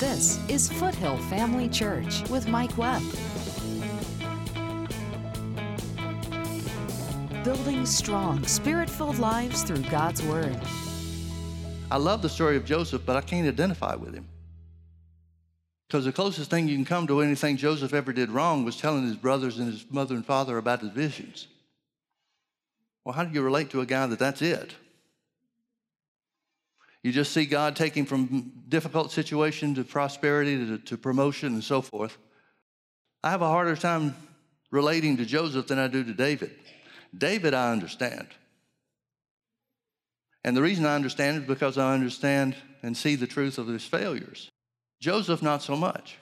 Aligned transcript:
This 0.00 0.40
is 0.48 0.72
Foothill 0.72 1.18
Family 1.28 1.68
Church 1.68 2.26
with 2.30 2.48
Mike 2.48 2.78
Webb. 2.78 3.02
Building 7.44 7.84
strong, 7.84 8.42
spirit 8.46 8.88
filled 8.88 9.18
lives 9.18 9.62
through 9.62 9.82
God's 9.90 10.22
Word. 10.22 10.58
I 11.90 11.98
love 11.98 12.22
the 12.22 12.30
story 12.30 12.56
of 12.56 12.64
Joseph, 12.64 13.02
but 13.04 13.16
I 13.16 13.20
can't 13.20 13.46
identify 13.46 13.94
with 13.94 14.14
him. 14.14 14.26
Because 15.86 16.06
the 16.06 16.12
closest 16.12 16.48
thing 16.48 16.66
you 16.66 16.76
can 16.76 16.86
come 16.86 17.06
to 17.06 17.20
anything 17.20 17.58
Joseph 17.58 17.92
ever 17.92 18.14
did 18.14 18.30
wrong 18.30 18.64
was 18.64 18.78
telling 18.78 19.04
his 19.04 19.16
brothers 19.16 19.58
and 19.58 19.70
his 19.70 19.84
mother 19.90 20.14
and 20.14 20.24
father 20.24 20.56
about 20.56 20.80
his 20.80 20.92
visions. 20.92 21.46
Well, 23.04 23.12
how 23.12 23.24
do 23.24 23.34
you 23.34 23.42
relate 23.42 23.68
to 23.72 23.82
a 23.82 23.86
guy 23.86 24.06
that 24.06 24.18
that's 24.18 24.40
it? 24.40 24.72
You 27.02 27.12
just 27.12 27.32
see 27.32 27.46
God 27.46 27.76
taking 27.76 28.04
from 28.04 28.52
difficult 28.68 29.10
situation 29.10 29.74
to 29.76 29.84
prosperity 29.84 30.56
to, 30.66 30.78
to 30.78 30.98
promotion 30.98 31.54
and 31.54 31.64
so 31.64 31.80
forth. 31.80 32.18
I 33.22 33.30
have 33.30 33.42
a 33.42 33.48
harder 33.48 33.76
time 33.76 34.14
relating 34.70 35.16
to 35.16 35.24
Joseph 35.24 35.66
than 35.66 35.78
I 35.78 35.88
do 35.88 36.04
to 36.04 36.12
David. 36.12 36.52
David, 37.16 37.54
I 37.54 37.72
understand. 37.72 38.28
And 40.44 40.56
the 40.56 40.62
reason 40.62 40.86
I 40.86 40.94
understand 40.94 41.42
is 41.42 41.48
because 41.48 41.76
I 41.76 41.92
understand 41.92 42.54
and 42.82 42.96
see 42.96 43.14
the 43.14 43.26
truth 43.26 43.58
of 43.58 43.66
his 43.66 43.84
failures. 43.84 44.50
Joseph, 45.00 45.42
not 45.42 45.62
so 45.62 45.76
much. 45.76 46.18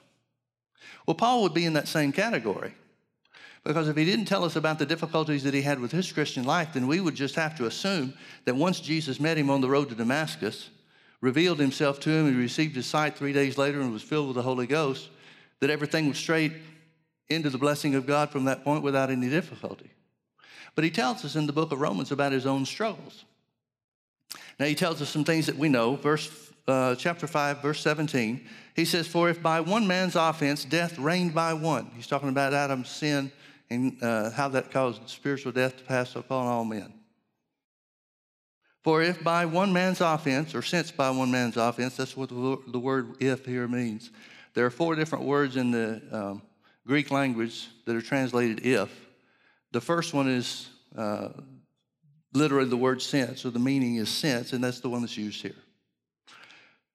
Well, 1.06 1.14
Paul 1.14 1.42
would 1.42 1.54
be 1.54 1.64
in 1.64 1.74
that 1.74 1.88
same 1.88 2.12
category. 2.12 2.74
Because 3.68 3.86
if 3.86 3.98
he 3.98 4.06
didn't 4.06 4.24
tell 4.24 4.44
us 4.44 4.56
about 4.56 4.78
the 4.78 4.86
difficulties 4.86 5.44
that 5.44 5.52
he 5.52 5.60
had 5.60 5.78
with 5.78 5.92
his 5.92 6.10
Christian 6.10 6.44
life, 6.44 6.72
then 6.72 6.86
we 6.86 7.02
would 7.02 7.14
just 7.14 7.34
have 7.34 7.54
to 7.58 7.66
assume 7.66 8.14
that 8.46 8.56
once 8.56 8.80
Jesus 8.80 9.20
met 9.20 9.36
him 9.36 9.50
on 9.50 9.60
the 9.60 9.68
road 9.68 9.90
to 9.90 9.94
Damascus, 9.94 10.70
revealed 11.20 11.58
himself 11.58 12.00
to 12.00 12.10
him, 12.10 12.32
he 12.32 12.34
received 12.34 12.74
his 12.76 12.86
sight 12.86 13.14
three 13.14 13.34
days 13.34 13.58
later 13.58 13.82
and 13.82 13.92
was 13.92 14.02
filled 14.02 14.28
with 14.28 14.36
the 14.36 14.42
Holy 14.42 14.66
Ghost, 14.66 15.10
that 15.60 15.68
everything 15.68 16.08
was 16.08 16.16
straight 16.16 16.54
into 17.28 17.50
the 17.50 17.58
blessing 17.58 17.94
of 17.94 18.06
God 18.06 18.30
from 18.30 18.46
that 18.46 18.64
point 18.64 18.82
without 18.82 19.10
any 19.10 19.28
difficulty. 19.28 19.90
But 20.74 20.84
he 20.84 20.90
tells 20.90 21.22
us 21.26 21.36
in 21.36 21.46
the 21.46 21.52
book 21.52 21.70
of 21.70 21.78
Romans 21.78 22.10
about 22.10 22.32
his 22.32 22.46
own 22.46 22.64
struggles. 22.64 23.26
Now 24.58 24.64
he 24.64 24.74
tells 24.74 25.02
us 25.02 25.10
some 25.10 25.24
things 25.24 25.44
that 25.44 25.58
we 25.58 25.68
know. 25.68 25.96
Verse 25.96 26.30
uh, 26.66 26.94
chapter 26.94 27.26
5, 27.26 27.60
verse 27.60 27.82
17, 27.82 28.46
he 28.74 28.86
says, 28.86 29.06
For 29.06 29.28
if 29.28 29.42
by 29.42 29.60
one 29.60 29.86
man's 29.86 30.16
offense 30.16 30.64
death 30.64 30.98
reigned 30.98 31.34
by 31.34 31.52
one, 31.52 31.90
he's 31.94 32.06
talking 32.06 32.30
about 32.30 32.54
Adam's 32.54 32.88
sin 32.88 33.30
and 33.70 34.02
uh, 34.02 34.30
how 34.30 34.48
that 34.48 34.70
caused 34.70 35.08
spiritual 35.08 35.52
death 35.52 35.76
to 35.76 35.84
pass 35.84 36.16
upon 36.16 36.46
all 36.46 36.64
men. 36.64 36.92
For 38.84 39.02
if 39.02 39.22
by 39.22 39.44
one 39.44 39.72
man's 39.72 40.00
offense, 40.00 40.54
or 40.54 40.62
since 40.62 40.90
by 40.90 41.10
one 41.10 41.30
man's 41.30 41.56
offense, 41.56 41.96
that's 41.96 42.16
what 42.16 42.30
the 42.30 42.78
word 42.78 43.16
if 43.20 43.44
here 43.44 43.68
means. 43.68 44.10
There 44.54 44.64
are 44.64 44.70
four 44.70 44.94
different 44.94 45.24
words 45.24 45.56
in 45.56 45.70
the 45.70 46.00
um, 46.10 46.42
Greek 46.86 47.10
language 47.10 47.68
that 47.84 47.94
are 47.94 48.00
translated 48.00 48.64
if. 48.64 48.90
The 49.72 49.80
first 49.80 50.14
one 50.14 50.28
is 50.28 50.68
uh, 50.96 51.28
literally 52.32 52.68
the 52.68 52.76
word 52.76 53.02
since, 53.02 53.44
or 53.44 53.50
the 53.50 53.58
meaning 53.58 53.96
is 53.96 54.08
since, 54.08 54.52
and 54.52 54.64
that's 54.64 54.80
the 54.80 54.88
one 54.88 55.02
that's 55.02 55.16
used 55.16 55.42
here. 55.42 55.54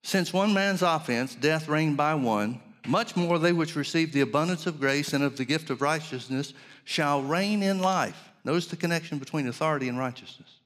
Since 0.03 0.33
one 0.33 0.53
man's 0.53 0.81
offense, 0.81 1.35
death 1.35 1.67
reigned 1.69 1.95
by 1.95 2.16
one, 2.16 2.59
much 2.86 3.16
more 3.16 3.39
they 3.39 3.53
which 3.53 3.76
receive 3.76 4.12
the 4.12 4.22
abundance 4.22 4.66
of 4.67 4.80
grace 4.80 5.14
and 5.14 5.23
of 5.23 5.38
the 5.38 5.45
gift 5.45 5.70
of 5.70 5.81
righteousness 5.81 6.53
shall 6.84 7.22
reign 7.22 7.64
in 7.64 7.80
life. 7.80 8.31
Notice 8.44 8.67
the 8.67 8.75
connection 8.75 9.20
between 9.20 9.48
authority 9.48 9.88
and 9.88 9.98
righteousness. 9.98 10.59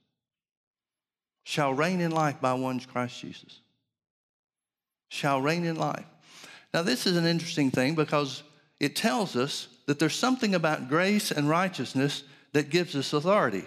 Shall 1.44 1.74
reign 1.74 2.02
in 2.02 2.12
life 2.12 2.42
by 2.42 2.54
one 2.54 2.80
Christ 2.80 3.22
Jesus. 3.22 3.62
Shall 5.10 5.42
reign 5.42 5.64
in 5.64 5.78
life. 5.78 6.06
Now, 6.74 6.82
this 6.82 7.06
is 7.06 7.16
an 7.16 7.26
interesting 7.26 7.72
thing 7.72 7.96
because 7.96 8.44
it 8.80 8.96
tells 8.96 9.36
us 9.36 9.68
that 9.86 10.00
there's 10.00 10.16
something 10.16 10.54
about 10.54 10.90
grace 10.90 11.32
and 11.32 11.48
righteousness 11.48 12.24
that 12.54 12.70
gives 12.70 12.96
us 12.96 13.14
authority. 13.14 13.64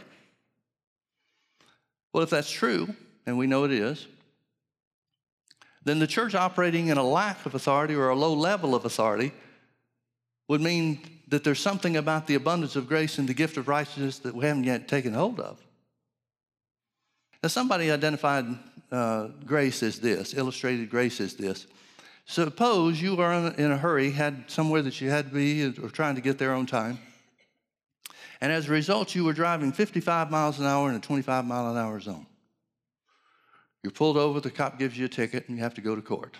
Well, 2.13 2.23
if 2.23 2.31
that's 2.31 2.51
true, 2.51 2.95
and 3.27 3.39
we 3.39 3.47
know 3.47 3.65
it 3.65 3.73
is, 3.73 4.07
then 5.83 5.99
the 5.99 6.07
church 6.07 6.35
operating 6.35 6.89
in 6.89 6.99
a 6.99 7.03
lack 7.03 7.47
of 7.47 7.55
authority 7.55 7.95
or 7.95 8.09
a 8.09 8.15
low 8.15 8.35
level 8.35 8.75
of 8.75 8.85
authority 8.85 9.33
would 10.49 10.61
mean 10.61 11.01
that 11.29 11.45
there's 11.45 11.61
something 11.61 11.97
about 11.97 12.27
the 12.27 12.35
abundance 12.35 12.77
of 12.77 12.89
grace 12.89 13.19
and 13.19 13.29
the 13.29 13.35
gift 13.35 13.57
of 13.57 13.69
righteousness 13.69 14.19
that 14.19 14.35
we 14.35 14.45
haven't 14.45 14.65
yet 14.65 14.89
taken 14.89 15.15
hold 15.15 15.41
of. 15.41 15.59
Now, 17.43 17.49
somebody 17.49 17.91
identified 17.91 18.47
uh, 18.93 19.29
grace 19.47 19.83
as 19.83 20.01
this, 20.01 20.35
illustrated 20.35 20.91
grace 20.91 21.21
as 21.21 21.35
this. 21.35 21.67
Suppose 22.27 23.01
you 23.01 23.21
are 23.21 23.33
in 23.33 23.71
a 23.71 23.79
hurry, 23.79 24.11
had 24.11 24.45
somewhere 24.49 24.83
that 24.83 25.01
you 25.01 25.09
had 25.09 25.29
to 25.29 25.35
be, 25.35 25.65
or 25.65 25.89
trying 25.89 26.17
to 26.17 26.21
get 26.21 26.39
there 26.39 26.53
on 26.53 26.67
time, 26.67 26.99
and 28.41 28.53
as 28.53 28.69
a 28.69 28.73
result, 28.73 29.15
you 29.15 29.25
were 29.25 29.33
driving 29.33 29.73
55 29.73 30.31
miles 30.31 30.59
an 30.59 30.67
hour 30.67 30.89
in 30.89 30.97
a 30.97 31.01
25 31.01 31.45
mile 31.45 31.71
an 31.71 31.77
hour 31.77 32.01
zone. 32.01 32.27
You're 33.83 33.91
pulled 33.93 34.17
over, 34.17 34.41
the 34.41 34.51
cop 34.51 34.79
gives 34.79 34.99
you 34.99 35.07
a 35.07 35.09
ticket, 35.09 35.49
and 35.49 35.57
you 35.57 35.63
have 35.63 35.75
to 35.75 35.81
go 35.81 35.97
to 35.97 36.03
court. 36.03 36.37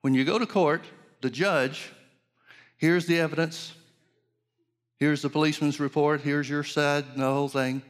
When 0.00 0.14
you 0.14 0.24
go 0.24 0.38
to 0.38 0.46
court, 0.46 0.84
the 1.20 1.30
judge 1.30 1.92
hears 2.76 3.06
the 3.06 3.20
evidence, 3.20 3.74
hears 4.98 5.22
the 5.22 5.30
policeman's 5.30 5.80
report, 5.80 6.20
hears 6.20 6.48
your 6.48 6.64
side, 6.64 7.04
the 7.16 7.22
whole 7.22 7.48
thing, 7.48 7.82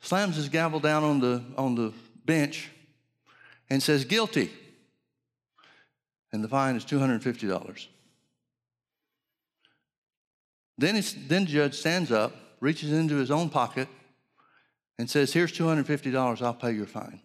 slams 0.00 0.36
his 0.36 0.48
gavel 0.48 0.80
down 0.80 1.04
on 1.04 1.20
the, 1.20 1.42
on 1.56 1.74
the 1.74 1.92
bench 2.24 2.70
and 3.70 3.82
says, 3.82 4.04
guilty. 4.04 4.50
And 6.32 6.42
the 6.42 6.48
fine 6.48 6.76
is 6.76 6.84
$250. 6.84 7.86
Then, 10.76 11.02
then 11.28 11.44
the 11.44 11.50
judge 11.50 11.74
stands 11.74 12.10
up, 12.10 12.34
reaches 12.60 12.92
into 12.92 13.16
his 13.16 13.30
own 13.30 13.48
pocket, 13.48 13.88
and 14.98 15.08
says, 15.08 15.32
Here's 15.32 15.52
$250, 15.52 16.42
I'll 16.42 16.54
pay 16.54 16.72
your 16.72 16.86
fine. 16.86 17.20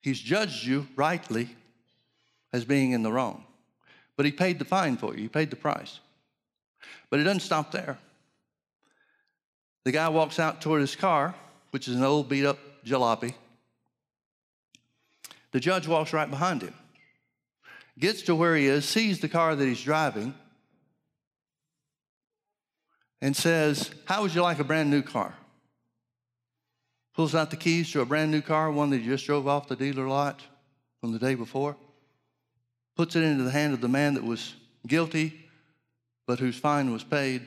He's 0.00 0.20
judged 0.20 0.64
you 0.64 0.86
rightly 0.96 1.48
as 2.52 2.64
being 2.64 2.92
in 2.92 3.02
the 3.02 3.10
wrong, 3.10 3.44
but 4.16 4.26
he 4.26 4.32
paid 4.32 4.58
the 4.58 4.64
fine 4.64 4.96
for 4.96 5.14
you, 5.14 5.22
he 5.22 5.28
paid 5.28 5.50
the 5.50 5.56
price. 5.56 6.00
But 7.10 7.20
it 7.20 7.24
doesn't 7.24 7.40
stop 7.40 7.72
there. 7.72 7.98
The 9.84 9.92
guy 9.92 10.08
walks 10.08 10.38
out 10.38 10.60
toward 10.60 10.80
his 10.80 10.96
car, 10.96 11.34
which 11.70 11.88
is 11.88 11.96
an 11.96 12.02
old 12.02 12.28
beat 12.28 12.44
up 12.44 12.58
jalopy. 12.84 13.34
The 15.52 15.60
judge 15.60 15.86
walks 15.86 16.12
right 16.12 16.28
behind 16.28 16.62
him, 16.62 16.74
gets 17.98 18.22
to 18.22 18.34
where 18.34 18.56
he 18.56 18.66
is, 18.66 18.84
sees 18.84 19.20
the 19.20 19.28
car 19.28 19.54
that 19.54 19.64
he's 19.64 19.82
driving, 19.82 20.34
and 23.24 23.34
says, 23.34 23.90
How 24.04 24.20
would 24.20 24.34
you 24.34 24.42
like 24.42 24.58
a 24.58 24.64
brand 24.64 24.90
new 24.90 25.00
car? 25.00 25.34
Pulls 27.14 27.34
out 27.34 27.50
the 27.50 27.56
keys 27.56 27.90
to 27.92 28.02
a 28.02 28.04
brand 28.04 28.30
new 28.30 28.42
car, 28.42 28.70
one 28.70 28.90
that 28.90 28.98
he 28.98 29.06
just 29.06 29.24
drove 29.24 29.48
off 29.48 29.66
the 29.66 29.76
dealer 29.76 30.06
lot 30.06 30.42
from 31.00 31.14
the 31.14 31.18
day 31.18 31.34
before, 31.34 31.74
puts 32.94 33.16
it 33.16 33.22
into 33.22 33.42
the 33.42 33.50
hand 33.50 33.72
of 33.72 33.80
the 33.80 33.88
man 33.88 34.12
that 34.12 34.24
was 34.24 34.52
guilty, 34.86 35.48
but 36.26 36.38
whose 36.38 36.58
fine 36.58 36.92
was 36.92 37.02
paid, 37.02 37.46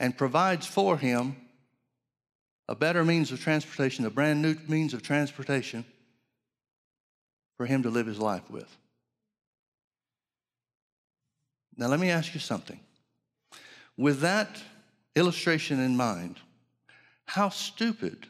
and 0.00 0.18
provides 0.18 0.66
for 0.66 0.98
him 0.98 1.36
a 2.68 2.74
better 2.74 3.04
means 3.04 3.30
of 3.30 3.40
transportation, 3.40 4.04
a 4.04 4.10
brand 4.10 4.42
new 4.42 4.56
means 4.66 4.92
of 4.92 5.02
transportation 5.02 5.84
for 7.56 7.66
him 7.66 7.84
to 7.84 7.90
live 7.90 8.08
his 8.08 8.18
life 8.18 8.50
with. 8.50 8.76
Now, 11.76 11.86
let 11.86 12.00
me 12.00 12.10
ask 12.10 12.34
you 12.34 12.40
something. 12.40 12.80
With 13.96 14.20
that 14.20 14.60
illustration 15.14 15.80
in 15.80 15.96
mind, 15.96 16.36
how 17.26 17.48
stupid 17.48 18.26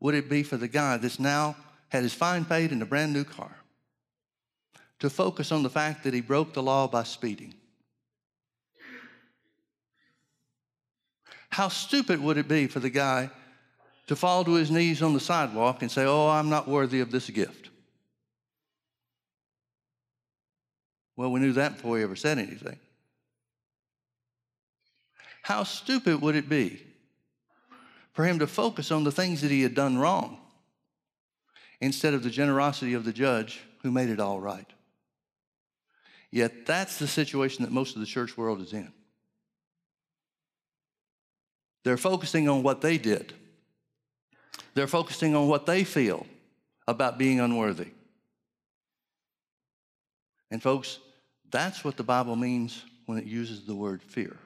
would 0.00 0.14
it 0.14 0.28
be 0.28 0.42
for 0.42 0.56
the 0.56 0.68
guy 0.68 0.96
that's 0.96 1.18
now 1.18 1.56
had 1.88 2.02
his 2.02 2.14
fine 2.14 2.44
paid 2.44 2.72
in 2.72 2.82
a 2.82 2.86
brand 2.86 3.12
new 3.12 3.24
car 3.24 3.56
to 5.00 5.10
focus 5.10 5.52
on 5.52 5.62
the 5.62 5.70
fact 5.70 6.04
that 6.04 6.14
he 6.14 6.20
broke 6.20 6.54
the 6.54 6.62
law 6.62 6.88
by 6.88 7.02
speeding? 7.02 7.54
How 11.50 11.68
stupid 11.68 12.20
would 12.20 12.36
it 12.36 12.48
be 12.48 12.66
for 12.66 12.80
the 12.80 12.90
guy 12.90 13.30
to 14.08 14.16
fall 14.16 14.44
to 14.44 14.54
his 14.54 14.70
knees 14.70 15.02
on 15.02 15.14
the 15.14 15.20
sidewalk 15.20 15.82
and 15.82 15.90
say, 15.90 16.04
Oh, 16.04 16.28
I'm 16.28 16.48
not 16.48 16.66
worthy 16.66 17.00
of 17.00 17.10
this 17.10 17.30
gift? 17.30 17.70
Well, 21.16 21.30
we 21.30 21.38
knew 21.38 21.52
that 21.52 21.76
before 21.76 21.96
he 21.96 22.02
ever 22.02 22.16
said 22.16 22.38
anything. 22.38 22.78
How 25.44 25.62
stupid 25.62 26.22
would 26.22 26.36
it 26.36 26.48
be 26.48 26.82
for 28.14 28.24
him 28.24 28.38
to 28.38 28.46
focus 28.46 28.90
on 28.90 29.04
the 29.04 29.12
things 29.12 29.42
that 29.42 29.50
he 29.50 29.60
had 29.60 29.74
done 29.74 29.98
wrong 29.98 30.38
instead 31.82 32.14
of 32.14 32.22
the 32.22 32.30
generosity 32.30 32.94
of 32.94 33.04
the 33.04 33.12
judge 33.12 33.60
who 33.82 33.90
made 33.90 34.08
it 34.08 34.20
all 34.20 34.40
right? 34.40 34.66
Yet 36.30 36.64
that's 36.64 36.98
the 36.98 37.06
situation 37.06 37.62
that 37.62 37.72
most 37.72 37.94
of 37.94 38.00
the 38.00 38.06
church 38.06 38.38
world 38.38 38.62
is 38.62 38.72
in. 38.72 38.90
They're 41.82 41.98
focusing 41.98 42.48
on 42.48 42.62
what 42.62 42.80
they 42.80 42.96
did. 42.96 43.34
They're 44.72 44.86
focusing 44.86 45.36
on 45.36 45.46
what 45.46 45.66
they 45.66 45.84
feel 45.84 46.26
about 46.88 47.18
being 47.18 47.38
unworthy. 47.38 47.88
And, 50.50 50.62
folks, 50.62 51.00
that's 51.50 51.84
what 51.84 51.98
the 51.98 52.02
Bible 52.02 52.34
means 52.34 52.82
when 53.04 53.18
it 53.18 53.26
uses 53.26 53.66
the 53.66 53.74
word 53.74 54.02
fear. 54.02 54.38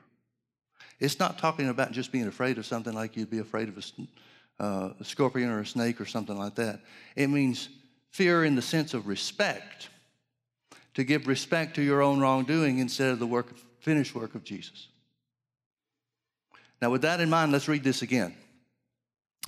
It's 1.00 1.18
not 1.18 1.38
talking 1.38 1.68
about 1.68 1.92
just 1.92 2.10
being 2.10 2.26
afraid 2.26 2.58
of 2.58 2.66
something 2.66 2.92
like 2.92 3.16
you'd 3.16 3.30
be 3.30 3.38
afraid 3.38 3.68
of 3.68 3.78
a, 3.78 4.62
uh, 4.62 4.92
a 4.98 5.04
scorpion 5.04 5.50
or 5.50 5.60
a 5.60 5.66
snake 5.66 6.00
or 6.00 6.06
something 6.06 6.36
like 6.36 6.56
that. 6.56 6.80
It 7.14 7.28
means 7.28 7.68
fear 8.10 8.44
in 8.44 8.56
the 8.56 8.62
sense 8.62 8.94
of 8.94 9.06
respect, 9.06 9.90
to 10.94 11.04
give 11.04 11.28
respect 11.28 11.76
to 11.76 11.82
your 11.82 12.02
own 12.02 12.18
wrongdoing 12.18 12.80
instead 12.80 13.12
of 13.12 13.20
the 13.20 13.26
work, 13.26 13.56
finished 13.80 14.14
work 14.14 14.34
of 14.34 14.42
Jesus. 14.42 14.88
Now, 16.82 16.90
with 16.90 17.02
that 17.02 17.20
in 17.20 17.30
mind, 17.30 17.52
let's 17.52 17.68
read 17.68 17.84
this 17.84 18.02
again. 18.02 18.34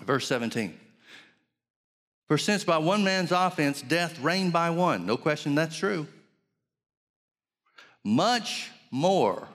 Verse 0.05 0.26
17. 0.26 0.79
For 2.29 2.38
since 2.38 2.62
by 2.62 2.79
one 2.79 3.02
man's 3.02 3.32
offense 3.32 3.82
death 3.82 4.20
reigned 4.20 4.52
by 4.52 4.70
one, 4.70 5.05
no 5.05 5.17
question 5.17 5.56
that's 5.56 5.76
true, 5.76 6.06
much 8.05 8.70
more 8.93 9.49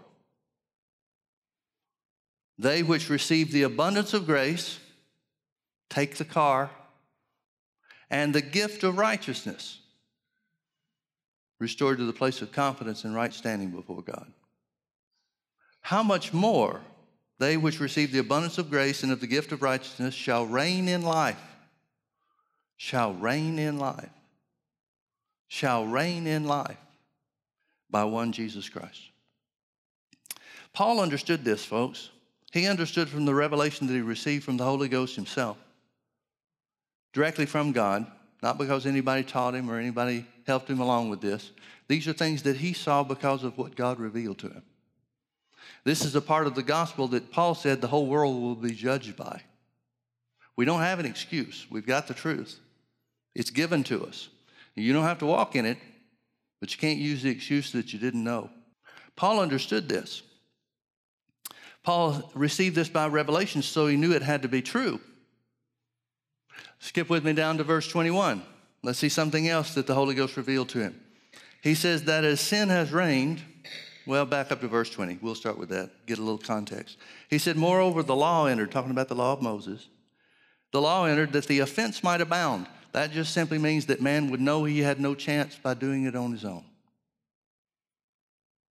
they 2.58 2.84
which 2.84 3.10
receive 3.10 3.52
the 3.52 3.64
abundance 3.64 4.14
of 4.14 4.26
grace 4.26 4.80
take 5.90 6.16
the 6.16 6.26
car 6.26 6.70
and 8.10 8.34
the 8.34 8.42
gift 8.42 8.84
of 8.84 8.98
righteousness 8.98 9.80
restored 11.60 11.98
to 11.98 12.06
the 12.06 12.14
place 12.14 12.42
of 12.42 12.52
confidence 12.52 13.04
and 13.04 13.16
right 13.16 13.34
standing 13.34 13.72
before 13.72 14.02
God. 14.02 14.32
How 15.82 16.04
much 16.04 16.34
more 16.34 16.82
they 17.40 17.58
which 17.58 17.80
receive 17.80 18.12
the 18.12 18.20
abundance 18.20 18.58
of 18.58 18.70
grace 18.70 19.04
and 19.04 19.12
of 19.12 19.20
the 19.20 19.28
gift 19.28 19.52
of 19.52 19.62
righteousness 19.62 20.14
shall 20.14 20.46
reign 20.46 20.88
in 20.88 21.02
life, 21.02 21.42
shall 22.78 23.14
reign 23.14 23.60
in 23.60 23.78
life, 23.78 24.10
shall 25.48 25.86
reign 25.86 26.28
in 26.28 26.46
life 26.46 26.78
by 27.90 28.04
one 28.04 28.32
Jesus 28.32 28.70
Christ. 28.70 29.02
Paul 30.74 31.00
understood 31.00 31.44
this, 31.44 31.64
folks. 31.64 32.10
He 32.56 32.68
understood 32.68 33.10
from 33.10 33.26
the 33.26 33.36
revelation 33.36 33.86
that 33.86 33.94
he 33.94 34.00
received 34.00 34.46
from 34.46 34.56
the 34.56 34.64
Holy 34.64 34.88
Ghost 34.88 35.18
himself, 35.18 35.58
directly 37.12 37.46
from 37.46 37.74
God, 37.74 38.08
not 38.42 38.58
because 38.58 38.86
anybody 38.86 39.24
taught 39.24 39.54
him 39.54 39.70
or 39.70 39.78
anybody 39.78 40.26
helped 40.48 40.70
him 40.70 40.80
along 40.80 41.10
with 41.10 41.20
this. 41.20 41.52
These 41.90 42.08
are 42.08 42.14
things 42.14 42.44
that 42.44 42.56
he 42.56 42.72
saw 42.72 43.04
because 43.04 43.44
of 43.44 43.58
what 43.58 43.76
God 43.76 44.00
revealed 44.00 44.38
to 44.38 44.48
him. 44.48 44.64
This 45.84 46.06
is 46.06 46.16
a 46.16 46.22
part 46.22 46.48
of 46.48 46.56
the 46.56 46.64
gospel 46.64 47.10
that 47.10 47.30
Paul 47.30 47.56
said 47.56 47.82
the 47.82 47.88
whole 47.88 48.08
world 48.08 48.42
will 48.42 48.56
be 48.56 48.72
judged 48.72 49.18
by. 49.18 49.42
We 50.56 50.64
don't 50.64 50.80
have 50.80 51.00
an 51.00 51.06
excuse. 51.06 51.66
We've 51.70 51.86
got 51.86 52.08
the 52.08 52.14
truth. 52.14 52.58
It's 53.36 53.50
given 53.50 53.84
to 53.84 54.06
us. 54.06 54.30
You 54.76 54.94
don't 54.94 55.04
have 55.04 55.20
to 55.20 55.26
walk 55.26 55.58
in 55.58 55.66
it, 55.66 55.78
but 56.62 56.72
you 56.72 56.80
can't 56.80 57.00
use 57.00 57.22
the 57.22 57.32
excuse 57.32 57.74
that 57.74 57.92
you 57.92 58.00
didn't 58.00 58.24
know. 58.24 58.50
Paul 59.18 59.42
understood 59.42 59.90
this. 59.90 60.22
Paul 61.86 62.32
received 62.34 62.76
this 62.76 62.90
by 62.90 63.08
revelation, 63.08 63.62
so 63.62 63.86
he 63.86 63.96
knew 63.96 64.12
it 64.12 64.24
had 64.24 64.42
to 64.42 64.48
be 64.48 64.64
true. 64.64 65.00
Skip 66.80 67.12
with 67.12 67.24
me 67.24 67.34
down 67.34 67.58
to 67.60 67.64
verse 67.64 67.88
21. 67.88 68.42
Let's 68.82 68.98
see 68.98 69.08
something 69.08 69.48
else 69.48 69.76
that 69.76 69.86
the 69.86 69.94
Holy 69.94 70.16
Ghost 70.16 70.36
revealed 70.36 70.70
to 70.70 70.80
him. 70.80 71.00
He 71.62 71.76
says 71.76 72.04
that 72.06 72.24
as 72.24 72.40
sin 72.42 72.70
has 72.70 72.92
reigned, 72.92 73.42
well, 74.08 74.26
back 74.26 74.52
up 74.52 74.62
to 74.62 74.68
verse 74.68 74.90
20. 74.90 75.20
We'll 75.22 75.36
start 75.36 75.60
with 75.60 75.70
that, 75.70 75.92
get 76.08 76.18
a 76.18 76.24
little 76.24 76.40
context. 76.40 76.98
He 77.30 77.38
said, 77.38 77.56
Moreover, 77.56 78.02
the 78.02 78.16
law 78.16 78.48
entered, 78.48 78.72
talking 78.72 78.92
about 78.92 79.08
the 79.08 79.16
law 79.16 79.34
of 79.34 79.44
Moses. 79.44 79.88
The 80.72 80.82
law 80.82 81.06
entered 81.06 81.34
that 81.34 81.46
the 81.46 81.60
offense 81.60 82.04
might 82.04 82.22
abound. 82.22 82.66
That 82.94 83.12
just 83.12 83.32
simply 83.32 83.60
means 83.60 83.86
that 83.88 84.02
man 84.02 84.32
would 84.32 84.42
know 84.42 84.64
he 84.64 84.80
had 84.80 85.00
no 85.00 85.14
chance 85.14 85.56
by 85.56 85.76
doing 85.76 86.06
it 86.06 86.16
on 86.16 86.32
his 86.32 86.46
own. 86.46 86.64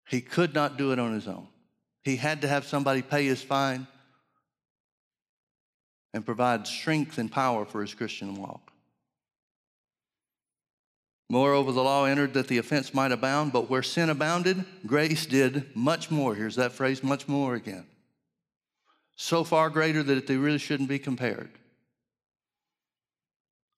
He 0.09 0.23
could 0.23 0.55
not 0.55 0.79
do 0.79 0.93
it 0.93 0.99
on 0.99 1.13
his 1.13 1.29
own. 1.29 1.49
He 2.03 2.17
had 2.17 2.43
to 2.43 2.49
have 2.49 2.65
somebody 2.65 3.03
pay 3.03 3.27
his 3.27 3.43
fine 3.43 3.87
and 6.13 6.27
provide 6.27 6.67
strength 6.67 7.19
and 7.19 7.31
power 7.31 7.65
for 7.65 7.81
his 7.81 7.95
Christian 7.95 8.35
walk. 8.35 8.73
Moreover, 11.29 11.73
the 11.73 11.83
law 11.83 12.05
entered 12.05 12.35
that 12.35 12.49
the 12.49 12.59
offense 12.59 12.93
might 12.93 13.13
abound, 13.13 13.53
but 13.53 13.71
where 13.71 13.83
sin 13.83 14.11
abounded, 14.11 14.65
grace 14.87 15.25
did 15.25 15.75
much 15.75 16.11
more. 16.11 16.35
Here's 16.35 16.57
that 16.57 16.73
phrase, 16.73 17.03
much 17.03 17.27
more 17.27 17.55
again. 17.55 17.87
So 19.17 19.43
far 19.43 19.71
greater 19.71 20.03
that 20.03 20.27
they 20.27 20.37
really 20.37 20.59
shouldn't 20.59 20.91
be 20.91 20.99
compared. 20.99 21.51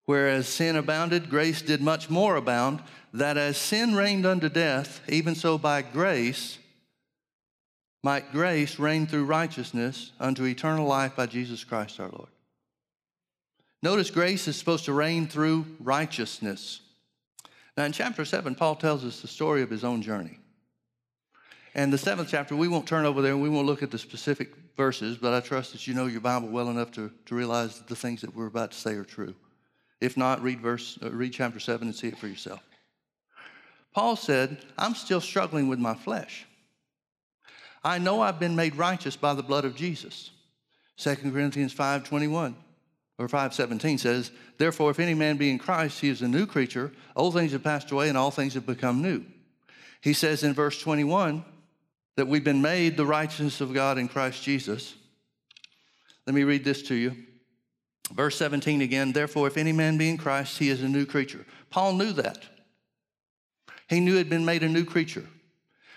Whereas 0.06 0.48
sin 0.48 0.74
abounded, 0.74 1.30
grace 1.30 1.62
did 1.62 1.80
much 1.80 2.10
more 2.10 2.36
abound, 2.36 2.82
that 3.12 3.36
as 3.36 3.56
sin 3.56 3.94
reigned 3.94 4.26
unto 4.26 4.48
death, 4.48 5.00
even 5.08 5.34
so 5.34 5.56
by 5.56 5.82
grace 5.82 6.58
might 8.04 8.30
grace 8.32 8.78
reign 8.78 9.06
through 9.06 9.24
righteousness 9.24 10.12
unto 10.20 10.44
eternal 10.44 10.86
life 10.86 11.16
by 11.16 11.24
Jesus 11.24 11.64
Christ 11.64 11.98
our 11.98 12.10
Lord. 12.10 12.28
Notice 13.82 14.10
grace 14.10 14.46
is 14.46 14.56
supposed 14.56 14.84
to 14.84 14.92
reign 14.92 15.26
through 15.26 15.64
righteousness. 15.80 16.80
Now, 17.78 17.84
in 17.84 17.92
chapter 17.92 18.26
7, 18.26 18.54
Paul 18.56 18.76
tells 18.76 19.06
us 19.06 19.22
the 19.22 19.26
story 19.26 19.62
of 19.62 19.70
his 19.70 19.84
own 19.84 20.02
journey. 20.02 20.38
And 21.74 21.90
the 21.90 21.98
seventh 21.98 22.28
chapter, 22.30 22.54
we 22.54 22.68
won't 22.68 22.86
turn 22.86 23.06
over 23.06 23.22
there 23.22 23.32
and 23.32 23.42
we 23.42 23.48
won't 23.48 23.66
look 23.66 23.82
at 23.82 23.90
the 23.90 23.98
specific 23.98 24.52
verses, 24.76 25.16
but 25.16 25.32
I 25.32 25.40
trust 25.40 25.72
that 25.72 25.86
you 25.86 25.94
know 25.94 26.06
your 26.06 26.20
Bible 26.20 26.48
well 26.48 26.68
enough 26.68 26.92
to, 26.92 27.10
to 27.24 27.34
realize 27.34 27.78
that 27.78 27.88
the 27.88 27.96
things 27.96 28.20
that 28.20 28.36
we're 28.36 28.46
about 28.46 28.72
to 28.72 28.78
say 28.78 28.94
are 28.94 29.04
true. 29.04 29.34
If 30.02 30.18
not, 30.18 30.42
read, 30.42 30.60
verse, 30.60 30.98
uh, 31.02 31.10
read 31.10 31.32
chapter 31.32 31.58
7 31.58 31.88
and 31.88 31.96
see 31.96 32.08
it 32.08 32.18
for 32.18 32.28
yourself. 32.28 32.62
Paul 33.94 34.14
said, 34.16 34.58
I'm 34.76 34.94
still 34.94 35.22
struggling 35.22 35.68
with 35.68 35.78
my 35.78 35.94
flesh. 35.94 36.46
I 37.84 37.98
know 37.98 38.22
I've 38.22 38.40
been 38.40 38.56
made 38.56 38.76
righteous 38.76 39.14
by 39.14 39.34
the 39.34 39.42
blood 39.42 39.64
of 39.64 39.76
Jesus. 39.76 40.30
2 40.96 41.16
Corinthians 41.16 41.74
5:21 41.74 42.54
or 43.18 43.28
517 43.28 43.98
says, 43.98 44.30
Therefore, 44.58 44.90
if 44.90 44.98
any 44.98 45.14
man 45.14 45.36
be 45.36 45.50
in 45.50 45.58
Christ, 45.58 46.00
he 46.00 46.08
is 46.08 46.22
a 46.22 46.28
new 46.28 46.46
creature. 46.46 46.92
Old 47.14 47.34
things 47.34 47.52
have 47.52 47.62
passed 47.62 47.90
away 47.90 48.08
and 48.08 48.18
all 48.18 48.30
things 48.30 48.54
have 48.54 48.66
become 48.66 49.02
new. 49.02 49.24
He 50.00 50.12
says 50.12 50.42
in 50.42 50.52
verse 50.52 50.80
21 50.80 51.44
that 52.16 52.26
we've 52.26 52.44
been 52.44 52.62
made 52.62 52.96
the 52.96 53.06
righteousness 53.06 53.60
of 53.60 53.72
God 53.72 53.98
in 53.98 54.08
Christ 54.08 54.42
Jesus. 54.42 54.94
Let 56.26 56.34
me 56.34 56.44
read 56.44 56.64
this 56.64 56.82
to 56.84 56.94
you. 56.94 57.16
Verse 58.12 58.36
17 58.36 58.82
again, 58.82 59.12
therefore, 59.12 59.46
if 59.46 59.56
any 59.56 59.72
man 59.72 59.96
be 59.96 60.10
in 60.10 60.18
Christ, 60.18 60.58
he 60.58 60.68
is 60.68 60.82
a 60.82 60.88
new 60.88 61.06
creature. 61.06 61.46
Paul 61.70 61.94
knew 61.94 62.12
that. 62.12 62.44
He 63.88 64.00
knew 64.00 64.12
he 64.12 64.18
had 64.18 64.30
been 64.30 64.44
made 64.44 64.62
a 64.62 64.68
new 64.68 64.84
creature. 64.84 65.24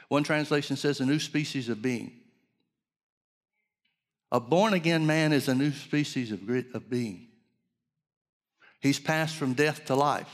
One 0.09 0.23
translation 0.23 0.75
says 0.75 0.99
a 0.99 1.05
new 1.05 1.19
species 1.19 1.69
of 1.69 1.81
being. 1.81 2.11
A 4.31 4.39
born 4.39 4.73
again 4.73 5.05
man 5.05 5.33
is 5.33 5.47
a 5.47 5.55
new 5.55 5.71
species 5.71 6.31
of, 6.31 6.41
of 6.73 6.89
being. 6.89 7.27
He's 8.81 8.99
passed 8.99 9.35
from 9.35 9.53
death 9.53 9.85
to 9.85 9.95
life. 9.95 10.29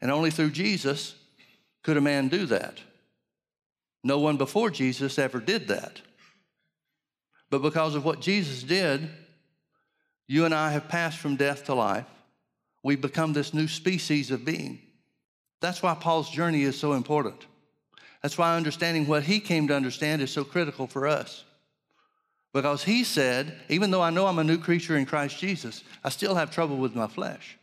And 0.00 0.10
only 0.10 0.30
through 0.30 0.50
Jesus 0.50 1.14
could 1.82 1.96
a 1.96 2.00
man 2.00 2.28
do 2.28 2.46
that. 2.46 2.78
No 4.04 4.18
one 4.18 4.36
before 4.36 4.70
Jesus 4.70 5.18
ever 5.18 5.40
did 5.40 5.68
that. 5.68 6.00
But 7.50 7.62
because 7.62 7.94
of 7.94 8.04
what 8.04 8.20
Jesus 8.20 8.62
did, 8.62 9.08
you 10.26 10.44
and 10.44 10.54
I 10.54 10.72
have 10.72 10.88
passed 10.88 11.18
from 11.18 11.36
death 11.36 11.64
to 11.64 11.74
life. 11.74 12.06
We've 12.82 13.00
become 13.00 13.32
this 13.32 13.54
new 13.54 13.68
species 13.68 14.30
of 14.30 14.44
being. 14.44 14.80
That's 15.60 15.82
why 15.82 15.94
Paul's 15.94 16.30
journey 16.30 16.62
is 16.62 16.78
so 16.78 16.94
important. 16.94 17.46
That's 18.22 18.38
why 18.38 18.56
understanding 18.56 19.06
what 19.06 19.24
he 19.24 19.40
came 19.40 19.68
to 19.68 19.74
understand 19.74 20.22
is 20.22 20.30
so 20.30 20.44
critical 20.44 20.86
for 20.86 21.08
us. 21.08 21.44
Because 22.52 22.84
he 22.84 23.02
said, 23.02 23.56
even 23.68 23.90
though 23.90 24.02
I 24.02 24.10
know 24.10 24.26
I'm 24.26 24.38
a 24.38 24.44
new 24.44 24.58
creature 24.58 24.96
in 24.96 25.06
Christ 25.06 25.38
Jesus, 25.38 25.82
I 26.04 26.10
still 26.10 26.34
have 26.34 26.50
trouble 26.50 26.76
with 26.76 26.94
my 26.94 27.06
flesh. 27.06 27.58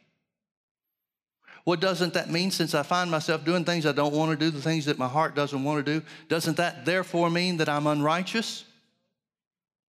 What 1.64 1.80
doesn't 1.80 2.16
that 2.16 2.32
mean 2.32 2.52
since 2.52 2.74
I 2.74 2.84
find 2.84 3.12
myself 3.12 3.46
doing 3.46 3.64
things 3.64 3.86
I 3.86 3.92
don't 3.92 4.14
want 4.14 4.32
to 4.32 4.46
do, 4.46 4.50
the 4.50 4.62
things 4.62 4.86
that 4.86 4.98
my 4.98 5.08
heart 5.08 5.36
doesn't 5.36 5.64
want 5.64 5.86
to 5.86 6.00
do? 6.00 6.06
Doesn't 6.28 6.58
that 6.58 6.86
therefore 6.86 7.30
mean 7.30 7.58
that 7.58 7.70
I'm 7.70 7.86
unrighteous? 7.86 8.66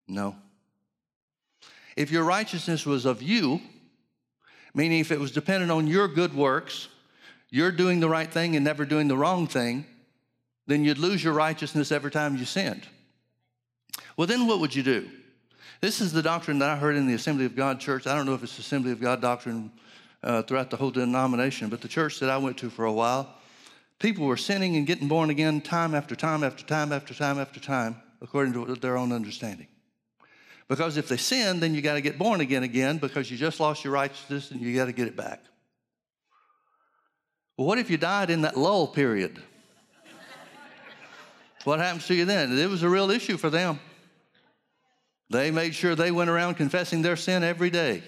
No. 0.08 0.36
If 1.96 2.12
your 2.12 2.24
righteousness 2.24 2.86
was 2.86 3.06
of 3.06 3.22
you, 3.22 3.62
meaning 4.74 5.00
if 5.00 5.12
it 5.12 5.20
was 5.20 5.32
dependent 5.32 5.72
on 5.72 5.88
your 5.88 6.08
good 6.08 6.36
works, 6.36 6.90
you're 7.50 7.72
doing 7.72 8.00
the 8.00 8.10
right 8.10 8.30
thing 8.30 8.56
and 8.56 8.66
never 8.66 8.84
doing 8.84 9.08
the 9.08 9.18
wrong 9.18 9.48
thing, 9.48 9.86
then 10.70 10.86
you'd 10.86 11.00
lose 11.00 11.24
your 11.24 11.34
righteousness 11.34 11.92
every 11.92 12.12
time 12.12 12.38
you 12.38 12.46
sinned. 12.46 12.88
Well, 14.16 14.28
then 14.28 14.46
what 14.46 14.60
would 14.60 14.76
you 14.76 14.84
do? 14.84 15.10
This 15.82 16.00
is 16.00 16.14
the 16.14 16.22
doctrine 16.22 16.60
that 16.60 16.70
I 16.70 16.76
heard 16.76 16.96
in 16.96 17.08
the 17.08 17.16
Assembly 17.16 17.46
of 17.46 17.56
God 17.56 17.80
church. 17.80 18.06
I 18.06 18.14
don't 18.14 18.28
know 18.28 18.36
if 18.36 18.44
it's 18.44 18.60
Assembly 18.60 18.92
of 18.92 19.02
God 19.02 19.20
doctrine 19.20 19.72
uh, 20.22 20.44
throughout 20.44 20.70
the 20.70 20.78
whole 20.78 20.92
denomination, 20.92 21.70
but 21.70 21.82
the 21.82 21.88
church 21.88 22.20
that 22.20 22.30
I 22.30 22.38
went 22.38 22.58
to 22.60 22.70
for 22.70 22.86
a 22.86 22.92
while, 22.92 23.36
people 23.98 24.28
were 24.28 24.38
sinning 24.38 24.76
and 24.76 24.86
getting 24.86 25.08
born 25.08 25.32
again 25.32 25.60
time 25.60 25.96
after 25.96 26.16
time 26.16 26.44
after 26.44 26.64
time 26.64 26.94
after 26.94 27.16
time 27.16 27.40
after 27.40 27.60
time, 27.60 27.96
according 28.22 28.54
to 28.54 28.76
their 28.76 28.96
own 28.96 29.12
understanding. 29.12 29.68
Because 30.68 30.98
if 30.98 31.08
they 31.08 31.18
sin, 31.18 31.60
then 31.62 31.74
you 31.74 31.82
got 31.82 31.96
to 31.96 32.02
get 32.02 32.20
born 32.20 32.42
again 32.42 32.62
again 32.62 33.00
because 33.00 33.32
you 33.32 33.38
just 33.38 33.60
lost 33.60 33.84
your 33.84 33.94
righteousness 33.94 34.52
and 34.52 34.62
you 34.62 34.76
got 34.76 34.86
to 34.86 34.94
get 34.94 35.08
it 35.08 35.16
back. 35.16 35.42
Well, 37.58 37.66
what 37.66 37.80
if 37.80 37.90
you 37.90 37.98
died 37.98 38.30
in 38.30 38.42
that 38.42 38.56
lull 38.56 38.86
period? 38.86 39.42
What 41.63 41.80
happens 41.80 42.08
to 42.08 42.16
you 42.16 42.25
then? 42.25 42.58
It 42.58 42.70
was 42.70 42.84
a 42.84 42.89
real 42.89 43.12
issue 43.12 43.38
for 43.38 43.50
them. 43.50 43.80
They 45.30 45.51
made 45.51 45.75
sure 45.75 45.96
they 45.96 46.12
went 46.12 46.30
around 46.30 46.56
confessing 46.56 47.01
their 47.01 47.16
sin 47.16 47.44
every 47.44 47.70
day 47.70 48.04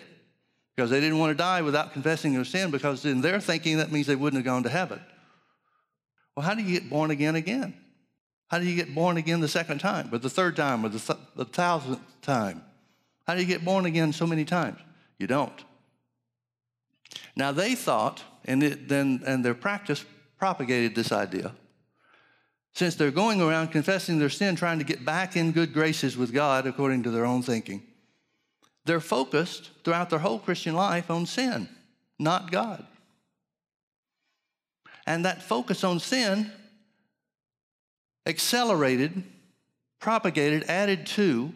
because 0.75 0.89
they 0.89 0.99
didn't 0.99 1.19
want 1.19 1.31
to 1.31 1.37
die 1.37 1.61
without 1.61 1.93
confessing 1.93 2.33
their 2.33 2.45
sin 2.45 2.71
because 2.71 3.05
in 3.05 3.21
their 3.21 3.39
thinking 3.39 3.77
that 3.77 3.91
means 3.91 4.07
they 4.07 4.15
wouldn't 4.15 4.43
have 4.43 4.45
gone 4.45 4.63
to 4.63 4.69
heaven. 4.69 4.99
Well, 6.35 6.45
how 6.45 6.55
do 6.55 6.63
you 6.63 6.79
get 6.79 6.89
born 6.89 7.11
again 7.11 7.35
again? 7.35 7.75
How 8.47 8.59
do 8.59 8.65
you 8.65 8.75
get 8.75 8.93
born 8.93 9.17
again 9.17 9.39
the 9.39 9.47
second 9.47 9.79
time, 9.79 10.09
or 10.11 10.17
the 10.17 10.29
third 10.29 10.55
time, 10.57 10.85
or 10.85 10.89
the, 10.89 10.99
th- 10.99 11.19
the 11.35 11.45
thousandth 11.45 12.01
time? 12.21 12.63
How 13.25 13.35
do 13.35 13.41
you 13.41 13.47
get 13.47 13.63
born 13.63 13.85
again 13.85 14.11
so 14.11 14.27
many 14.27 14.43
times? 14.43 14.79
You 15.19 15.27
don't. 15.27 15.63
Now 17.35 17.51
they 17.51 17.75
thought, 17.75 18.23
and 18.43 18.63
it, 18.63 18.89
then 18.89 19.21
and 19.25 19.45
their 19.45 19.53
practice 19.53 20.03
propagated 20.37 20.95
this 20.95 21.11
idea. 21.11 21.53
Since 22.73 22.95
they're 22.95 23.11
going 23.11 23.41
around 23.41 23.69
confessing 23.69 24.19
their 24.19 24.29
sin, 24.29 24.55
trying 24.55 24.79
to 24.79 24.85
get 24.85 25.03
back 25.03 25.35
in 25.35 25.51
good 25.51 25.73
graces 25.73 26.15
with 26.15 26.33
God 26.33 26.65
according 26.65 27.03
to 27.03 27.11
their 27.11 27.25
own 27.25 27.41
thinking, 27.41 27.83
they're 28.85 28.99
focused 28.99 29.71
throughout 29.83 30.09
their 30.09 30.19
whole 30.19 30.39
Christian 30.39 30.73
life 30.73 31.11
on 31.11 31.25
sin, 31.25 31.69
not 32.17 32.51
God. 32.51 32.85
And 35.05 35.25
that 35.25 35.43
focus 35.43 35.83
on 35.83 35.99
sin 35.99 36.51
accelerated, 38.25 39.23
propagated, 39.99 40.63
added 40.63 41.05
to 41.05 41.53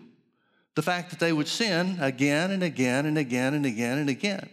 the 0.76 0.82
fact 0.82 1.10
that 1.10 1.20
they 1.20 1.32
would 1.32 1.48
sin 1.48 1.98
again 2.02 2.52
and 2.52 2.62
again 2.62 3.06
and 3.06 3.18
again 3.18 3.54
and 3.54 3.66
again 3.66 3.98
and 3.98 4.10
again. 4.10 4.50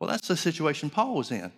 Well, 0.00 0.10
that's 0.10 0.28
the 0.28 0.36
situation 0.36 0.90
Paul 0.90 1.14
was 1.14 1.30
in. 1.30 1.52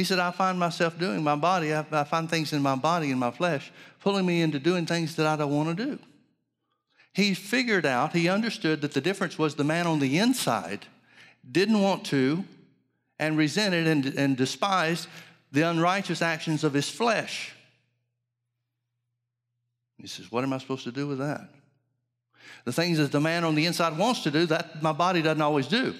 He 0.00 0.04
said, 0.04 0.18
I 0.18 0.30
find 0.30 0.58
myself 0.58 0.98
doing 0.98 1.22
my 1.22 1.36
body, 1.36 1.74
I, 1.74 1.82
find 2.04 2.30
things 2.30 2.54
in 2.54 2.62
my 2.62 2.74
body, 2.74 3.10
in 3.10 3.18
my 3.18 3.30
flesh, 3.30 3.70
pulling 4.00 4.24
me 4.24 4.40
into 4.40 4.58
doing 4.58 4.86
things 4.86 5.14
that 5.16 5.26
I 5.26 5.36
don't 5.36 5.54
want 5.54 5.76
to 5.76 5.84
do. 5.84 5.98
He 7.12 7.34
figured 7.34 7.84
out, 7.84 8.14
he 8.14 8.26
understood 8.26 8.80
that 8.80 8.94
the 8.94 9.02
difference 9.02 9.38
was 9.38 9.56
the 9.56 9.62
man 9.62 9.86
on 9.86 9.98
the 9.98 10.18
inside 10.18 10.86
didn't 11.52 11.82
want 11.82 12.06
to 12.06 12.44
and 13.18 13.36
resented 13.36 13.86
and, 13.86 14.06
and 14.06 14.38
despised 14.38 15.06
the 15.52 15.68
unrighteous 15.68 16.22
actions 16.22 16.64
of 16.64 16.72
his 16.72 16.88
flesh. 16.88 17.52
He 19.98 20.06
says, 20.06 20.32
What 20.32 20.44
am 20.44 20.54
I 20.54 20.58
supposed 20.60 20.84
to 20.84 20.92
do 20.92 21.08
with 21.08 21.18
that? 21.18 21.46
The 22.64 22.72
things 22.72 22.96
that 22.96 23.12
the 23.12 23.20
man 23.20 23.44
on 23.44 23.54
the 23.54 23.66
inside 23.66 23.98
wants 23.98 24.22
to 24.22 24.30
do, 24.30 24.46
that 24.46 24.82
my 24.82 24.92
body 24.92 25.20
doesn't 25.20 25.42
always 25.42 25.66
do. 25.66 25.94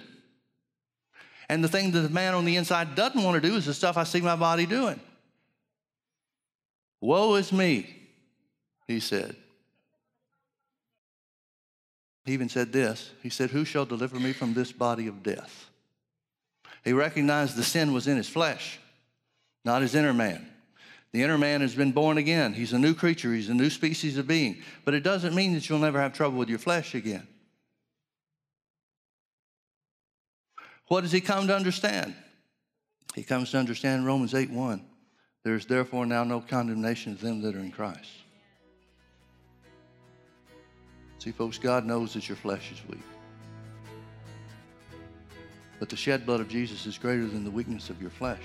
And 1.50 1.64
the 1.64 1.68
thing 1.68 1.90
that 1.90 2.02
the 2.02 2.08
man 2.08 2.34
on 2.34 2.44
the 2.44 2.54
inside 2.54 2.94
doesn't 2.94 3.20
want 3.20 3.42
to 3.42 3.48
do 3.48 3.56
is 3.56 3.66
the 3.66 3.74
stuff 3.74 3.96
I 3.96 4.04
see 4.04 4.20
my 4.20 4.36
body 4.36 4.66
doing. 4.66 5.00
Woe 7.00 7.34
is 7.34 7.52
me, 7.52 7.92
he 8.86 9.00
said. 9.00 9.34
He 12.24 12.34
even 12.34 12.48
said 12.48 12.72
this 12.72 13.10
He 13.20 13.30
said, 13.30 13.50
Who 13.50 13.64
shall 13.64 13.84
deliver 13.84 14.20
me 14.20 14.32
from 14.32 14.54
this 14.54 14.70
body 14.70 15.08
of 15.08 15.24
death? 15.24 15.68
He 16.84 16.92
recognized 16.92 17.56
the 17.56 17.64
sin 17.64 17.92
was 17.92 18.06
in 18.06 18.16
his 18.16 18.28
flesh, 18.28 18.78
not 19.64 19.82
his 19.82 19.96
inner 19.96 20.14
man. 20.14 20.46
The 21.10 21.24
inner 21.24 21.36
man 21.36 21.62
has 21.62 21.74
been 21.74 21.90
born 21.90 22.16
again. 22.16 22.54
He's 22.54 22.72
a 22.72 22.78
new 22.78 22.94
creature, 22.94 23.34
he's 23.34 23.48
a 23.48 23.54
new 23.54 23.70
species 23.70 24.18
of 24.18 24.28
being. 24.28 24.62
But 24.84 24.94
it 24.94 25.02
doesn't 25.02 25.34
mean 25.34 25.54
that 25.54 25.68
you'll 25.68 25.80
never 25.80 26.00
have 26.00 26.12
trouble 26.12 26.38
with 26.38 26.48
your 26.48 26.60
flesh 26.60 26.94
again. 26.94 27.26
What 30.90 31.02
does 31.02 31.12
he 31.12 31.20
come 31.20 31.46
to 31.46 31.54
understand? 31.54 32.16
He 33.14 33.22
comes 33.22 33.52
to 33.52 33.58
understand 33.58 34.06
Romans 34.06 34.34
8 34.34 34.50
1. 34.50 34.84
There 35.44 35.54
is 35.54 35.64
therefore 35.64 36.04
now 36.04 36.24
no 36.24 36.40
condemnation 36.40 37.16
to 37.16 37.24
them 37.24 37.40
that 37.42 37.54
are 37.54 37.60
in 37.60 37.70
Christ. 37.70 38.10
See, 41.18 41.30
folks, 41.30 41.58
God 41.58 41.86
knows 41.86 42.12
that 42.14 42.28
your 42.28 42.34
flesh 42.34 42.72
is 42.72 42.80
weak. 42.88 43.04
But 45.78 45.90
the 45.90 45.94
shed 45.94 46.26
blood 46.26 46.40
of 46.40 46.48
Jesus 46.48 46.84
is 46.86 46.98
greater 46.98 47.28
than 47.28 47.44
the 47.44 47.52
weakness 47.52 47.88
of 47.88 48.02
your 48.02 48.10
flesh. 48.10 48.42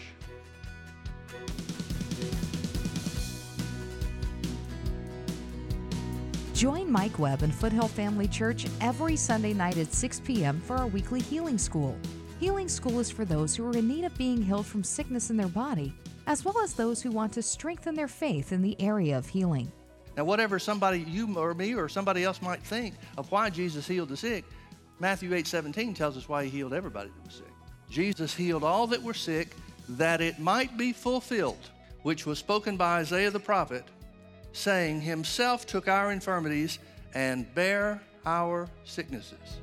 Join 6.53 6.91
Mike 6.91 7.17
Webb 7.17 7.41
and 7.41 7.53
Foothill 7.55 7.87
Family 7.87 8.27
Church 8.27 8.67
every 8.81 9.15
Sunday 9.15 9.53
night 9.53 9.77
at 9.77 9.91
6 9.91 10.19
p.m. 10.19 10.61
for 10.61 10.75
our 10.75 10.85
weekly 10.85 11.21
healing 11.21 11.57
school. 11.57 11.97
Healing 12.39 12.67
School 12.67 12.99
is 12.99 13.09
for 13.09 13.23
those 13.23 13.55
who 13.55 13.65
are 13.65 13.77
in 13.77 13.87
need 13.87 14.03
of 14.03 14.17
being 14.17 14.41
healed 14.41 14.65
from 14.65 14.83
sickness 14.83 15.29
in 15.29 15.37
their 15.37 15.47
body, 15.47 15.93
as 16.27 16.43
well 16.43 16.59
as 16.59 16.73
those 16.73 17.01
who 17.01 17.09
want 17.09 17.31
to 17.33 17.41
strengthen 17.41 17.95
their 17.95 18.09
faith 18.09 18.51
in 18.51 18.61
the 18.61 18.75
area 18.81 19.17
of 19.17 19.25
healing. 19.25 19.71
Now, 20.17 20.25
whatever 20.25 20.59
somebody, 20.59 20.99
you 20.99 21.37
or 21.37 21.53
me 21.53 21.75
or 21.75 21.87
somebody 21.87 22.25
else 22.25 22.41
might 22.41 22.61
think 22.61 22.95
of 23.17 23.31
why 23.31 23.49
Jesus 23.49 23.87
healed 23.87 24.09
the 24.09 24.17
sick, 24.17 24.43
Matthew 24.99 25.33
8 25.33 25.47
17 25.47 25.93
tells 25.93 26.17
us 26.17 26.27
why 26.27 26.43
he 26.43 26.49
healed 26.49 26.73
everybody 26.73 27.09
that 27.09 27.25
was 27.25 27.35
sick. 27.35 27.53
Jesus 27.89 28.33
healed 28.33 28.65
all 28.65 28.87
that 28.87 29.01
were 29.01 29.13
sick 29.13 29.55
that 29.87 30.19
it 30.19 30.37
might 30.37 30.77
be 30.77 30.91
fulfilled, 30.91 31.69
which 32.03 32.25
was 32.25 32.37
spoken 32.37 32.75
by 32.75 32.99
Isaiah 32.99 33.31
the 33.31 33.39
prophet, 33.39 33.85
saying, 34.51 34.99
Himself 34.99 35.65
took 35.65 35.87
our 35.87 36.11
infirmities 36.11 36.79
and 37.13 37.53
bare 37.55 38.01
our 38.25 38.67
sicknesses. 38.83 39.59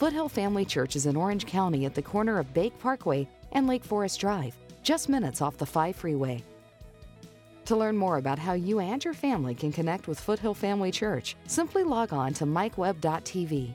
Foothill 0.00 0.30
Family 0.30 0.64
Church 0.64 0.96
is 0.96 1.04
in 1.04 1.14
Orange 1.14 1.44
County 1.44 1.84
at 1.84 1.94
the 1.94 2.00
corner 2.00 2.38
of 2.38 2.54
Bake 2.54 2.78
Parkway 2.78 3.28
and 3.52 3.66
Lake 3.66 3.84
Forest 3.84 4.18
Drive, 4.18 4.56
just 4.82 5.10
minutes 5.10 5.42
off 5.42 5.58
the 5.58 5.66
5 5.66 5.94
freeway. 5.94 6.42
To 7.66 7.76
learn 7.76 7.98
more 7.98 8.16
about 8.16 8.38
how 8.38 8.54
you 8.54 8.80
and 8.80 9.04
your 9.04 9.12
family 9.12 9.54
can 9.54 9.70
connect 9.70 10.08
with 10.08 10.18
Foothill 10.18 10.54
Family 10.54 10.90
Church, 10.90 11.36
simply 11.48 11.84
log 11.84 12.14
on 12.14 12.32
to 12.32 12.46
mikewebb.tv. 12.46 13.74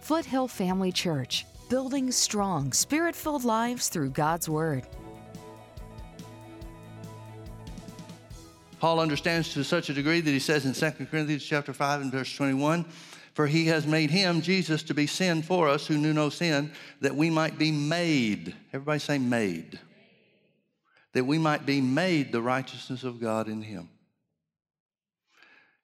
Foothill 0.00 0.48
Family 0.48 0.90
Church, 0.90 1.44
building 1.68 2.10
strong, 2.10 2.72
spirit 2.72 3.14
filled 3.14 3.44
lives 3.44 3.90
through 3.90 4.12
God's 4.12 4.48
Word. 4.48 4.86
Paul 8.84 9.00
understands 9.00 9.54
to 9.54 9.64
such 9.64 9.88
a 9.88 9.94
degree 9.94 10.20
that 10.20 10.30
he 10.30 10.38
says 10.38 10.66
in 10.66 10.74
2 10.74 11.06
Corinthians 11.06 11.42
chapter 11.42 11.72
5 11.72 12.02
and 12.02 12.12
verse 12.12 12.36
21, 12.36 12.84
for 13.32 13.46
he 13.46 13.64
has 13.68 13.86
made 13.86 14.10
him, 14.10 14.42
Jesus, 14.42 14.82
to 14.82 14.92
be 14.92 15.06
sin 15.06 15.40
for 15.40 15.70
us 15.70 15.86
who 15.86 15.96
knew 15.96 16.12
no 16.12 16.28
sin, 16.28 16.70
that 17.00 17.16
we 17.16 17.30
might 17.30 17.56
be 17.56 17.72
made. 17.72 18.54
Everybody 18.74 18.98
say 18.98 19.16
made. 19.16 19.80
That 21.14 21.24
we 21.24 21.38
might 21.38 21.64
be 21.64 21.80
made 21.80 22.30
the 22.30 22.42
righteousness 22.42 23.04
of 23.04 23.22
God 23.22 23.48
in 23.48 23.62
him. 23.62 23.88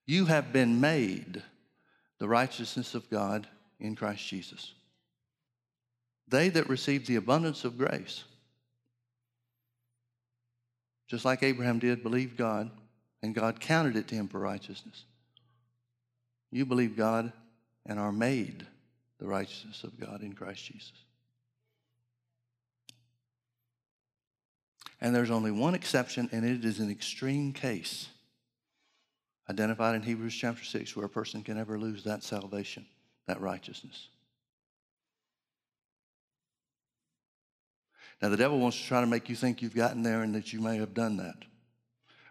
You 0.04 0.26
have 0.26 0.52
been 0.52 0.78
made 0.78 1.42
the 2.18 2.28
righteousness 2.28 2.94
of 2.94 3.08
God 3.08 3.46
in 3.78 3.96
Christ 3.96 4.28
Jesus. 4.28 4.74
They 6.28 6.50
that 6.50 6.68
receive 6.68 7.06
the 7.06 7.16
abundance 7.16 7.64
of 7.64 7.78
grace, 7.78 8.24
just 11.08 11.24
like 11.24 11.42
Abraham 11.42 11.78
did, 11.78 12.02
believed 12.02 12.36
God, 12.36 12.70
and 13.22 13.34
God 13.34 13.60
counted 13.60 13.96
it 13.96 14.08
to 14.08 14.14
him 14.14 14.28
for 14.28 14.38
righteousness. 14.38 15.04
You 16.50 16.66
believe 16.66 16.96
God 16.96 17.32
and 17.86 17.98
are 17.98 18.12
made 18.12 18.66
the 19.18 19.26
righteousness 19.26 19.84
of 19.84 19.98
God 20.00 20.22
in 20.22 20.32
Christ 20.32 20.64
Jesus. 20.64 20.92
And 25.00 25.14
there's 25.14 25.30
only 25.30 25.50
one 25.50 25.74
exception, 25.74 26.28
and 26.32 26.44
it 26.44 26.64
is 26.64 26.78
an 26.78 26.90
extreme 26.90 27.52
case 27.52 28.08
identified 29.48 29.96
in 29.96 30.02
Hebrews 30.02 30.34
chapter 30.34 30.64
6 30.64 30.94
where 30.94 31.06
a 31.06 31.10
person 31.10 31.42
can 31.42 31.58
ever 31.58 31.78
lose 31.78 32.04
that 32.04 32.22
salvation, 32.22 32.86
that 33.26 33.40
righteousness. 33.40 34.08
Now, 38.22 38.28
the 38.28 38.36
devil 38.36 38.60
wants 38.60 38.78
to 38.78 38.86
try 38.86 39.00
to 39.00 39.06
make 39.06 39.28
you 39.28 39.34
think 39.34 39.62
you've 39.62 39.74
gotten 39.74 40.02
there 40.02 40.22
and 40.22 40.34
that 40.34 40.52
you 40.52 40.60
may 40.60 40.76
have 40.76 40.92
done 40.92 41.16
that, 41.16 41.36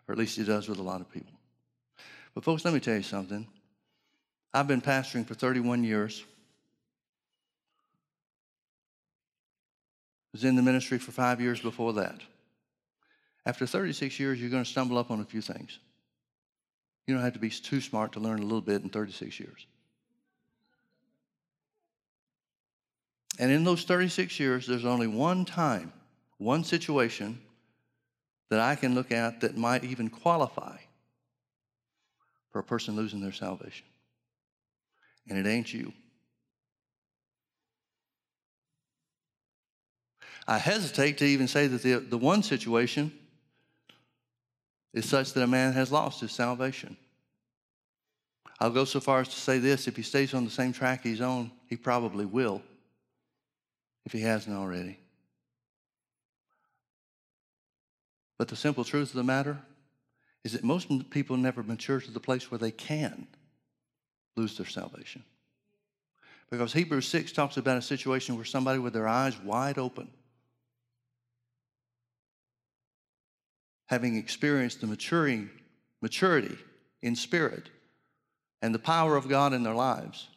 or 0.09 0.13
at 0.13 0.17
least 0.17 0.37
he 0.37 0.43
does 0.43 0.67
with 0.67 0.79
a 0.79 0.83
lot 0.83 1.01
of 1.01 1.11
people. 1.11 1.31
But, 2.33 2.43
folks, 2.43 2.65
let 2.65 2.73
me 2.73 2.79
tell 2.79 2.95
you 2.95 3.03
something. 3.03 3.47
I've 4.51 4.67
been 4.67 4.81
pastoring 4.81 5.25
for 5.25 5.35
31 5.35 5.83
years. 5.83 6.23
Was 10.33 10.43
in 10.43 10.55
the 10.55 10.63
ministry 10.63 10.97
for 10.97 11.11
five 11.11 11.39
years 11.39 11.59
before 11.59 11.93
that. 11.93 12.21
After 13.45 13.67
36 13.67 14.19
years, 14.19 14.41
you're 14.41 14.49
going 14.49 14.63
to 14.63 14.69
stumble 14.69 14.97
up 14.97 15.11
on 15.11 15.19
a 15.19 15.25
few 15.25 15.41
things. 15.41 15.77
You 17.05 17.13
don't 17.13 17.23
have 17.23 17.33
to 17.33 17.39
be 17.39 17.51
too 17.51 17.79
smart 17.79 18.13
to 18.13 18.19
learn 18.19 18.39
a 18.39 18.43
little 18.43 18.61
bit 18.61 18.81
in 18.81 18.89
36 18.89 19.39
years. 19.39 19.67
And 23.37 23.51
in 23.51 23.63
those 23.63 23.83
36 23.83 24.39
years, 24.39 24.65
there's 24.65 24.85
only 24.85 25.07
one 25.07 25.45
time, 25.45 25.93
one 26.39 26.63
situation 26.63 27.39
that 28.49 28.59
I 28.59 28.75
can 28.75 28.95
look 28.95 29.11
at 29.11 29.41
that 29.41 29.57
might 29.57 29.83
even 29.83 30.09
qualify 30.09 30.77
for 32.51 32.59
a 32.59 32.63
person 32.63 32.95
losing 32.95 33.21
their 33.21 33.31
salvation 33.31 33.85
and 35.29 35.37
it 35.37 35.49
ain't 35.49 35.73
you. 35.73 35.93
I 40.47 40.57
hesitate 40.57 41.19
to 41.19 41.25
even 41.25 41.47
say 41.47 41.67
that 41.67 41.83
the, 41.83 41.97
the 41.97 42.17
one 42.17 42.41
situation 42.41 43.11
is 44.93 45.07
such 45.07 45.33
that 45.33 45.43
a 45.43 45.47
man 45.47 45.73
has 45.73 45.91
lost 45.91 46.21
his 46.21 46.31
salvation. 46.31 46.97
I'll 48.59 48.71
go 48.71 48.83
so 48.83 48.99
far 48.99 49.21
as 49.21 49.29
to 49.29 49.39
say 49.39 49.59
this 49.59 49.87
if 49.87 49.95
he 49.95 50.01
stays 50.01 50.33
on 50.33 50.43
the 50.43 50.51
same 50.51 50.73
track 50.73 51.03
he's 51.03 51.21
on, 51.21 51.51
he 51.67 51.77
probably 51.77 52.25
will, 52.25 52.63
if 54.05 54.11
he 54.11 54.21
hasn't 54.21 54.57
already. 54.57 54.97
But 58.39 58.47
the 58.47 58.55
simple 58.55 58.85
truth 58.85 59.09
of 59.09 59.15
the 59.15 59.23
matter 59.23 59.59
is 60.43 60.53
that 60.53 60.63
most 60.63 60.87
people 61.11 61.37
never 61.37 61.61
mature 61.61 61.99
to 61.99 62.09
the 62.09 62.21
place 62.21 62.49
where 62.49 62.57
they 62.57 62.71
can 62.71 63.27
lose 64.37 64.57
their 64.57 64.65
salvation. 64.65 65.23
Because 66.49 66.73
Hebrews 66.73 67.07
6 67.09 67.33
talks 67.33 67.57
about 67.57 67.77
a 67.77 67.81
situation 67.81 68.37
where 68.37 68.45
somebody 68.45 68.79
with 68.79 68.93
their 68.93 69.09
eyes 69.09 69.37
wide 69.41 69.77
open, 69.77 70.09
having 73.87 74.15
experienced 74.15 74.79
the 74.79 74.87
maturing, 74.87 75.49
maturity 76.01 76.57
in 77.01 77.15
spirit 77.17 77.69
and 78.61 78.73
the 78.73 78.79
power 78.79 79.17
of 79.17 79.27
God 79.27 79.51
in 79.51 79.63
their 79.63 79.75
lives, 79.75 80.29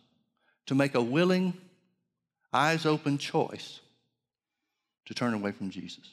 to 0.66 0.74
make 0.74 0.96
a 0.96 1.02
willing, 1.02 1.54
eyes 2.52 2.84
open 2.84 3.16
choice 3.16 3.80
to 5.06 5.14
turn 5.14 5.34
away 5.34 5.52
from 5.52 5.70
Jesus. 5.70 6.10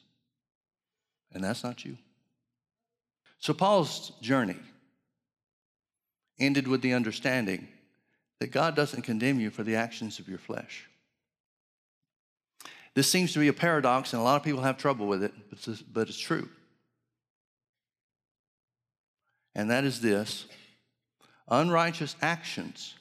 And 1.34 1.44
that's 1.44 1.64
not 1.64 1.86
you. 1.86 1.98
So 3.40 3.54
Paul's 3.54 4.12
journey 4.22 4.58
ended 6.40 6.68
with 6.68 6.82
the 6.82 6.94
understanding 6.94 7.68
that 8.40 8.52
God 8.52 8.76
doesn't 8.76 9.02
condemn 9.02 9.40
you 9.40 9.50
for 9.50 9.64
the 9.64 9.76
actions 9.76 10.20
of 10.20 10.28
your 10.28 10.38
flesh. 10.38 10.88
This 12.96 13.10
seems 13.10 13.34
to 13.34 13.40
be 13.40 13.48
a 13.48 13.54
paradox, 13.54 14.14
and 14.14 14.20
a 14.20 14.24
lot 14.24 14.38
of 14.38 14.44
people 14.44 14.62
have 14.62 14.78
trouble 14.78 15.08
with 15.08 15.24
it, 15.24 15.34
but 15.94 16.10
it's 16.10 16.18
true. 16.18 16.50
And 19.56 19.70
that 19.70 19.84
is 19.84 20.02
this 20.02 20.48
unrighteous 21.50 22.16
actions 22.22 22.96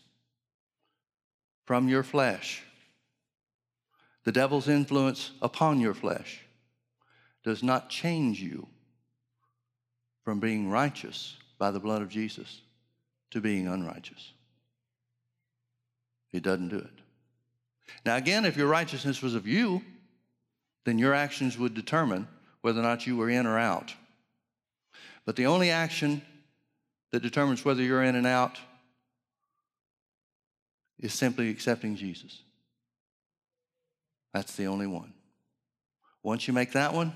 from 1.64 1.88
your 1.88 2.02
flesh, 2.02 2.62
the 4.24 4.32
devil's 4.32 4.68
influence 4.68 5.32
upon 5.40 5.80
your 5.80 5.94
flesh, 5.94 6.40
does 7.44 7.62
not 7.62 7.88
change 7.88 8.40
you 8.40 8.66
from 10.24 10.40
being 10.40 10.70
righteous 10.70 11.36
by 11.58 11.70
the 11.70 11.80
blood 11.80 12.02
of 12.02 12.08
Jesus 12.08 12.60
to 13.30 13.40
being 13.40 13.66
unrighteous. 13.66 14.32
He 16.30 16.40
doesn't 16.40 16.68
do 16.68 16.78
it. 16.78 16.90
Now, 18.04 18.16
again, 18.16 18.44
if 18.44 18.56
your 18.56 18.68
righteousness 18.68 19.22
was 19.22 19.34
of 19.34 19.46
you, 19.46 19.82
then 20.84 20.98
your 20.98 21.14
actions 21.14 21.58
would 21.58 21.74
determine 21.74 22.28
whether 22.60 22.80
or 22.80 22.82
not 22.82 23.06
you 23.06 23.16
were 23.16 23.30
in 23.30 23.46
or 23.46 23.58
out. 23.58 23.94
But 25.24 25.36
the 25.36 25.46
only 25.46 25.70
action 25.70 26.22
that 27.12 27.22
determines 27.22 27.64
whether 27.64 27.82
you're 27.82 28.02
in 28.02 28.14
and 28.14 28.26
out 28.26 28.58
is 30.98 31.14
simply 31.14 31.48
accepting 31.48 31.96
Jesus. 31.96 32.42
That's 34.34 34.56
the 34.56 34.66
only 34.66 34.86
one. 34.86 35.12
Once 36.22 36.46
you 36.46 36.52
make 36.52 36.72
that 36.72 36.92
one, 36.92 37.12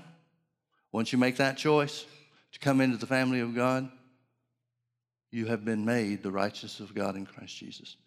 once 0.93 1.11
you 1.11 1.17
make 1.17 1.35
that 1.37 1.57
choice, 1.57 2.05
to 2.53 2.59
come 2.59 2.79
into 2.79 2.97
the 2.97 3.07
family 3.07 3.39
of 3.39 3.53
God, 3.53 3.89
you 5.31 5.47
have 5.47 5.65
been 5.65 5.83
made 5.83 6.21
the 6.21 6.31
righteousness 6.31 6.79
of 6.79 6.95
God 6.95 7.15
in 7.15 7.25
Christ 7.25 7.57
Jesus. 7.57 7.97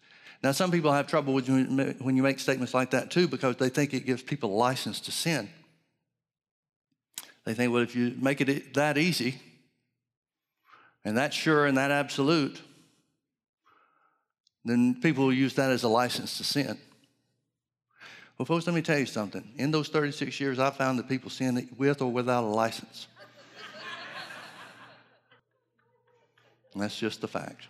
Now, 0.41 0.53
some 0.53 0.71
people 0.71 0.93
have 0.93 1.07
trouble 1.07 1.33
with 1.33 1.49
when 1.49 2.15
you 2.15 2.23
make 2.23 2.39
statements 2.39 2.73
like 2.73 2.91
that 2.91 3.11
too 3.11 3.27
because 3.27 3.57
they 3.57 3.69
think 3.69 3.93
it 3.93 4.05
gives 4.05 4.23
people 4.23 4.55
license 4.55 5.01
to 5.01 5.11
sin. 5.11 5.49
They 7.43 7.53
think, 7.53 7.73
well, 7.73 7.83
if 7.83 7.95
you 7.95 8.15
make 8.19 8.39
it 8.39 8.73
that 8.75 8.97
easy 8.97 9.41
and 11.03 11.17
that 11.17 11.33
sure 11.33 11.65
and 11.65 11.77
that 11.77 11.91
absolute, 11.91 12.61
then 14.63 14.95
people 15.01 15.25
will 15.25 15.33
use 15.33 15.55
that 15.55 15.71
as 15.71 15.83
a 15.83 15.89
license 15.89 16.37
to 16.37 16.43
sin. 16.43 16.77
Well, 18.37 18.45
folks, 18.45 18.67
let 18.67 18.75
me 18.75 18.83
tell 18.83 18.99
you 18.99 19.07
something. 19.07 19.43
In 19.57 19.71
those 19.71 19.87
36 19.87 20.39
years, 20.39 20.59
I 20.59 20.69
found 20.69 20.99
that 20.99 21.09
people 21.09 21.31
sin 21.31 21.67
with 21.77 22.01
or 22.01 22.11
without 22.11 22.43
a 22.43 22.47
license. 22.47 23.07
That's 26.75 26.97
just 26.97 27.21
the 27.21 27.27
fact. 27.27 27.63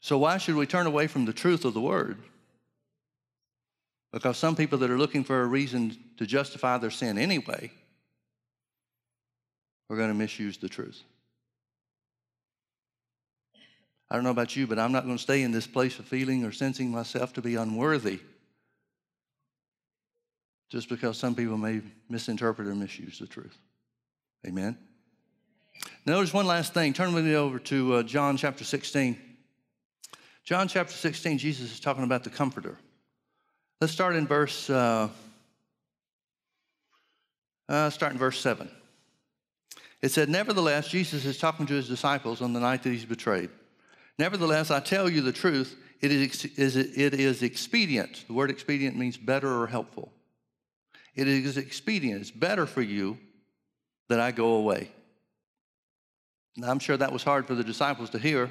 So, 0.00 0.18
why 0.18 0.38
should 0.38 0.54
we 0.54 0.66
turn 0.66 0.86
away 0.86 1.08
from 1.08 1.24
the 1.24 1.32
truth 1.32 1.64
of 1.64 1.74
the 1.74 1.80
word? 1.80 2.18
Because 4.12 4.36
some 4.36 4.54
people 4.54 4.78
that 4.78 4.90
are 4.90 4.98
looking 4.98 5.24
for 5.24 5.42
a 5.42 5.46
reason 5.46 5.96
to 6.18 6.26
justify 6.26 6.78
their 6.78 6.90
sin 6.90 7.18
anyway 7.18 7.72
are 9.88 9.96
going 9.96 10.10
to 10.10 10.14
misuse 10.14 10.58
the 10.58 10.68
truth. 10.68 11.02
I 14.12 14.16
don't 14.16 14.24
know 14.24 14.30
about 14.30 14.54
you, 14.54 14.66
but 14.66 14.78
I'm 14.78 14.92
not 14.92 15.06
going 15.06 15.16
to 15.16 15.22
stay 15.22 15.40
in 15.40 15.52
this 15.52 15.66
place 15.66 15.98
of 15.98 16.04
feeling 16.04 16.44
or 16.44 16.52
sensing 16.52 16.90
myself 16.90 17.32
to 17.32 17.40
be 17.40 17.54
unworthy 17.54 18.20
just 20.68 20.90
because 20.90 21.16
some 21.16 21.34
people 21.34 21.56
may 21.56 21.80
misinterpret 22.10 22.68
or 22.68 22.74
misuse 22.74 23.18
the 23.18 23.26
truth. 23.26 23.56
Amen? 24.46 24.76
Notice 26.04 26.34
one 26.34 26.46
last 26.46 26.74
thing. 26.74 26.92
Turn 26.92 27.14
with 27.14 27.24
me 27.24 27.34
over 27.36 27.58
to 27.60 27.94
uh, 27.94 28.02
John 28.02 28.36
chapter 28.36 28.64
16. 28.64 29.16
John 30.44 30.68
chapter 30.68 30.92
16, 30.92 31.38
Jesus 31.38 31.72
is 31.72 31.80
talking 31.80 32.04
about 32.04 32.22
the 32.22 32.30
Comforter. 32.30 32.76
Let's 33.80 33.94
start 33.94 34.14
in 34.14 34.26
verse, 34.26 34.68
uh, 34.68 35.08
uh, 37.66 37.88
start 37.88 38.12
in 38.12 38.18
verse 38.18 38.38
7. 38.40 38.68
It 40.02 40.10
said, 40.10 40.28
Nevertheless, 40.28 40.88
Jesus 40.88 41.24
is 41.24 41.38
talking 41.38 41.64
to 41.64 41.72
his 41.72 41.88
disciples 41.88 42.42
on 42.42 42.52
the 42.52 42.60
night 42.60 42.82
that 42.82 42.90
he's 42.90 43.06
betrayed. 43.06 43.48
Nevertheless, 44.18 44.70
I 44.70 44.80
tell 44.80 45.08
you 45.08 45.20
the 45.20 45.32
truth, 45.32 45.76
it 46.00 46.10
is, 46.10 46.44
it 46.44 47.14
is 47.14 47.42
expedient. 47.42 48.24
The 48.26 48.32
word 48.32 48.50
expedient 48.50 48.96
means 48.96 49.16
better 49.16 49.48
or 49.48 49.66
helpful. 49.66 50.12
It 51.14 51.28
is 51.28 51.56
expedient, 51.56 52.20
it's 52.20 52.30
better 52.30 52.66
for 52.66 52.82
you 52.82 53.18
that 54.08 54.20
I 54.20 54.32
go 54.32 54.54
away. 54.54 54.90
Now, 56.56 56.70
I'm 56.70 56.78
sure 56.78 56.96
that 56.96 57.12
was 57.12 57.22
hard 57.22 57.46
for 57.46 57.54
the 57.54 57.64
disciples 57.64 58.10
to 58.10 58.18
hear 58.18 58.50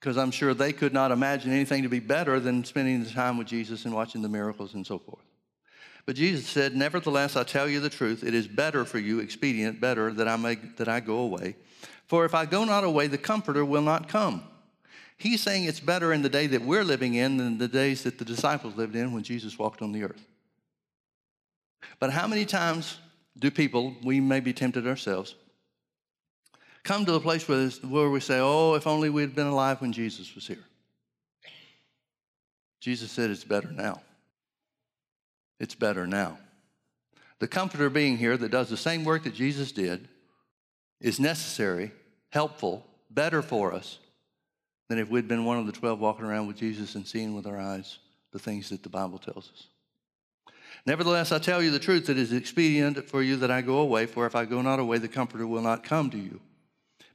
because 0.00 0.16
I'm 0.16 0.30
sure 0.30 0.54
they 0.54 0.72
could 0.72 0.92
not 0.92 1.10
imagine 1.10 1.50
anything 1.50 1.82
to 1.82 1.88
be 1.88 1.98
better 1.98 2.38
than 2.40 2.64
spending 2.64 3.02
the 3.02 3.10
time 3.10 3.36
with 3.36 3.46
Jesus 3.46 3.84
and 3.84 3.94
watching 3.94 4.22
the 4.22 4.28
miracles 4.28 4.74
and 4.74 4.86
so 4.86 4.98
forth. 4.98 5.24
But 6.06 6.16
Jesus 6.16 6.46
said, 6.46 6.74
Nevertheless, 6.74 7.36
I 7.36 7.44
tell 7.44 7.68
you 7.68 7.80
the 7.80 7.90
truth, 7.90 8.22
it 8.22 8.34
is 8.34 8.46
better 8.46 8.84
for 8.84 8.98
you, 8.98 9.20
expedient, 9.20 9.80
better 9.80 10.12
that 10.12 10.28
I, 10.28 10.36
may, 10.36 10.54
that 10.76 10.88
I 10.88 11.00
go 11.00 11.18
away. 11.18 11.56
For 12.06 12.24
if 12.24 12.34
I 12.34 12.46
go 12.46 12.64
not 12.64 12.84
away, 12.84 13.06
the 13.06 13.18
Comforter 13.18 13.64
will 13.64 13.82
not 13.82 14.08
come. 14.08 14.42
He's 15.16 15.42
saying 15.42 15.64
it's 15.64 15.80
better 15.80 16.12
in 16.12 16.22
the 16.22 16.28
day 16.28 16.46
that 16.46 16.62
we're 16.62 16.84
living 16.84 17.14
in 17.14 17.36
than 17.36 17.58
the 17.58 17.68
days 17.68 18.04
that 18.04 18.18
the 18.18 18.24
disciples 18.24 18.76
lived 18.76 18.94
in 18.94 19.12
when 19.12 19.24
Jesus 19.24 19.58
walked 19.58 19.82
on 19.82 19.92
the 19.92 20.04
earth. 20.04 20.24
But 21.98 22.10
how 22.10 22.26
many 22.28 22.44
times 22.44 22.98
do 23.38 23.50
people, 23.50 23.96
we 24.02 24.20
may 24.20 24.40
be 24.40 24.52
tempted 24.52 24.86
ourselves, 24.86 25.34
come 26.84 27.04
to 27.04 27.12
the 27.12 27.20
place 27.20 27.48
where, 27.48 28.08
we 28.08 28.20
say, 28.20 28.38
oh, 28.40 28.74
if 28.74 28.86
only 28.86 29.10
we'd 29.10 29.34
been 29.34 29.46
alive 29.46 29.80
when 29.80 29.92
Jesus 29.92 30.34
was 30.34 30.46
here. 30.46 30.64
Jesus 32.80 33.10
said 33.10 33.30
it's 33.30 33.44
better 33.44 33.70
now. 33.70 34.00
It's 35.58 35.74
better 35.74 36.06
now. 36.06 36.38
The 37.40 37.48
comforter 37.48 37.90
being 37.90 38.16
here 38.16 38.36
that 38.36 38.50
does 38.50 38.70
the 38.70 38.76
same 38.76 39.04
work 39.04 39.24
that 39.24 39.34
Jesus 39.34 39.72
did 39.72 40.08
is 41.00 41.20
necessary, 41.20 41.92
helpful, 42.30 42.86
better 43.10 43.42
for 43.42 43.72
us 43.72 43.98
than 44.88 44.98
if 44.98 45.08
we'd 45.08 45.28
been 45.28 45.44
one 45.44 45.58
of 45.58 45.66
the 45.66 45.72
12 45.72 45.98
walking 45.98 46.24
around 46.24 46.46
with 46.46 46.56
Jesus 46.56 46.94
and 46.94 47.06
seeing 47.06 47.34
with 47.34 47.46
our 47.46 47.58
eyes 47.58 47.98
the 48.32 48.38
things 48.38 48.70
that 48.70 48.82
the 48.82 48.88
Bible 48.88 49.18
tells 49.18 49.50
us. 49.50 49.66
Nevertheless, 50.86 51.32
I 51.32 51.38
tell 51.38 51.62
you 51.62 51.70
the 51.70 51.78
truth, 51.78 52.08
it 52.08 52.18
is 52.18 52.32
expedient 52.32 53.08
for 53.08 53.22
you 53.22 53.36
that 53.36 53.50
I 53.50 53.60
go 53.60 53.78
away, 53.78 54.06
for 54.06 54.26
if 54.26 54.34
I 54.34 54.44
go 54.44 54.62
not 54.62 54.78
away, 54.78 54.98
the 54.98 55.08
Comforter 55.08 55.46
will 55.46 55.62
not 55.62 55.84
come 55.84 56.10
to 56.10 56.18
you. 56.18 56.40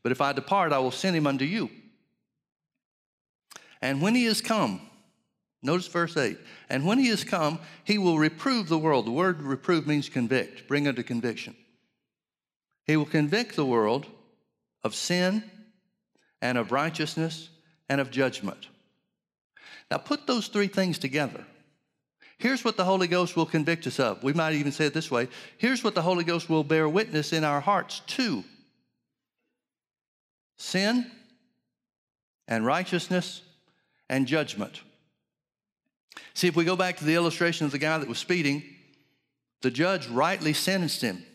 But 0.04 0.12
if 0.12 0.22
I 0.22 0.34
depart, 0.34 0.74
I 0.74 0.80
will 0.80 0.92
send 0.92 1.16
him 1.16 1.28
unto 1.28 1.46
you. 1.46 1.70
And 3.82 4.02
when 4.02 4.16
he 4.16 4.26
is 4.26 4.42
come, 4.42 4.82
notice 5.62 5.88
verse 5.88 6.16
8, 6.16 6.38
and 6.70 6.86
when 6.86 7.00
he 7.00 7.08
is 7.08 7.24
come, 7.24 7.60
he 7.84 7.98
will 7.98 8.18
reprove 8.18 8.70
the 8.70 8.78
world. 8.78 9.08
The 9.08 9.12
word 9.12 9.42
reprove 9.42 9.88
means 9.88 10.10
convict, 10.10 10.68
bring 10.68 10.88
unto 10.88 11.04
conviction. 11.04 11.56
He 12.86 12.98
will 12.98 13.06
convict 13.06 13.56
the 13.56 13.66
world 13.66 14.06
of 14.84 14.96
sin 14.96 15.44
and 16.42 16.58
of 16.58 16.72
righteousness 16.72 17.50
and 17.90 18.02
of 18.02 18.12
judgment. 18.12 18.68
Now 19.90 19.98
put 19.98 20.28
those 20.28 20.48
three 20.48 20.68
things 20.68 20.98
together. 20.98 21.46
Here's 22.38 22.66
what 22.66 22.76
the 22.76 22.84
Holy 22.84 23.08
Ghost 23.08 23.36
will 23.36 23.46
convict 23.46 23.88
us 23.88 24.00
of. 24.00 24.24
We 24.24 24.34
might 24.34 24.54
even 24.54 24.72
say 24.72 24.86
it 24.86 24.94
this 24.94 25.12
way 25.12 25.30
here's 25.58 25.84
what 25.84 25.96
the 25.96 26.02
Holy 26.02 26.24
Ghost 26.24 26.50
will 26.50 26.64
bear 26.64 26.90
witness 26.90 27.32
in 27.32 27.44
our 27.44 27.62
hearts 27.62 28.02
to 28.08 28.44
sin 30.58 31.10
and 32.48 32.66
righteousness 32.66 33.42
and 34.10 34.28
judgment. 34.28 34.82
See, 36.34 36.48
if 36.48 36.56
we 36.56 36.66
go 36.66 36.76
back 36.76 36.98
to 36.98 37.06
the 37.06 37.16
illustration 37.16 37.66
of 37.66 37.72
the 37.72 37.78
guy 37.78 37.98
that 37.98 38.08
was 38.08 38.18
speeding, 38.18 38.64
the 39.62 39.72
judge 39.72 40.08
rightly 40.08 40.54
sentenced 40.54 41.02
him, 41.02 41.26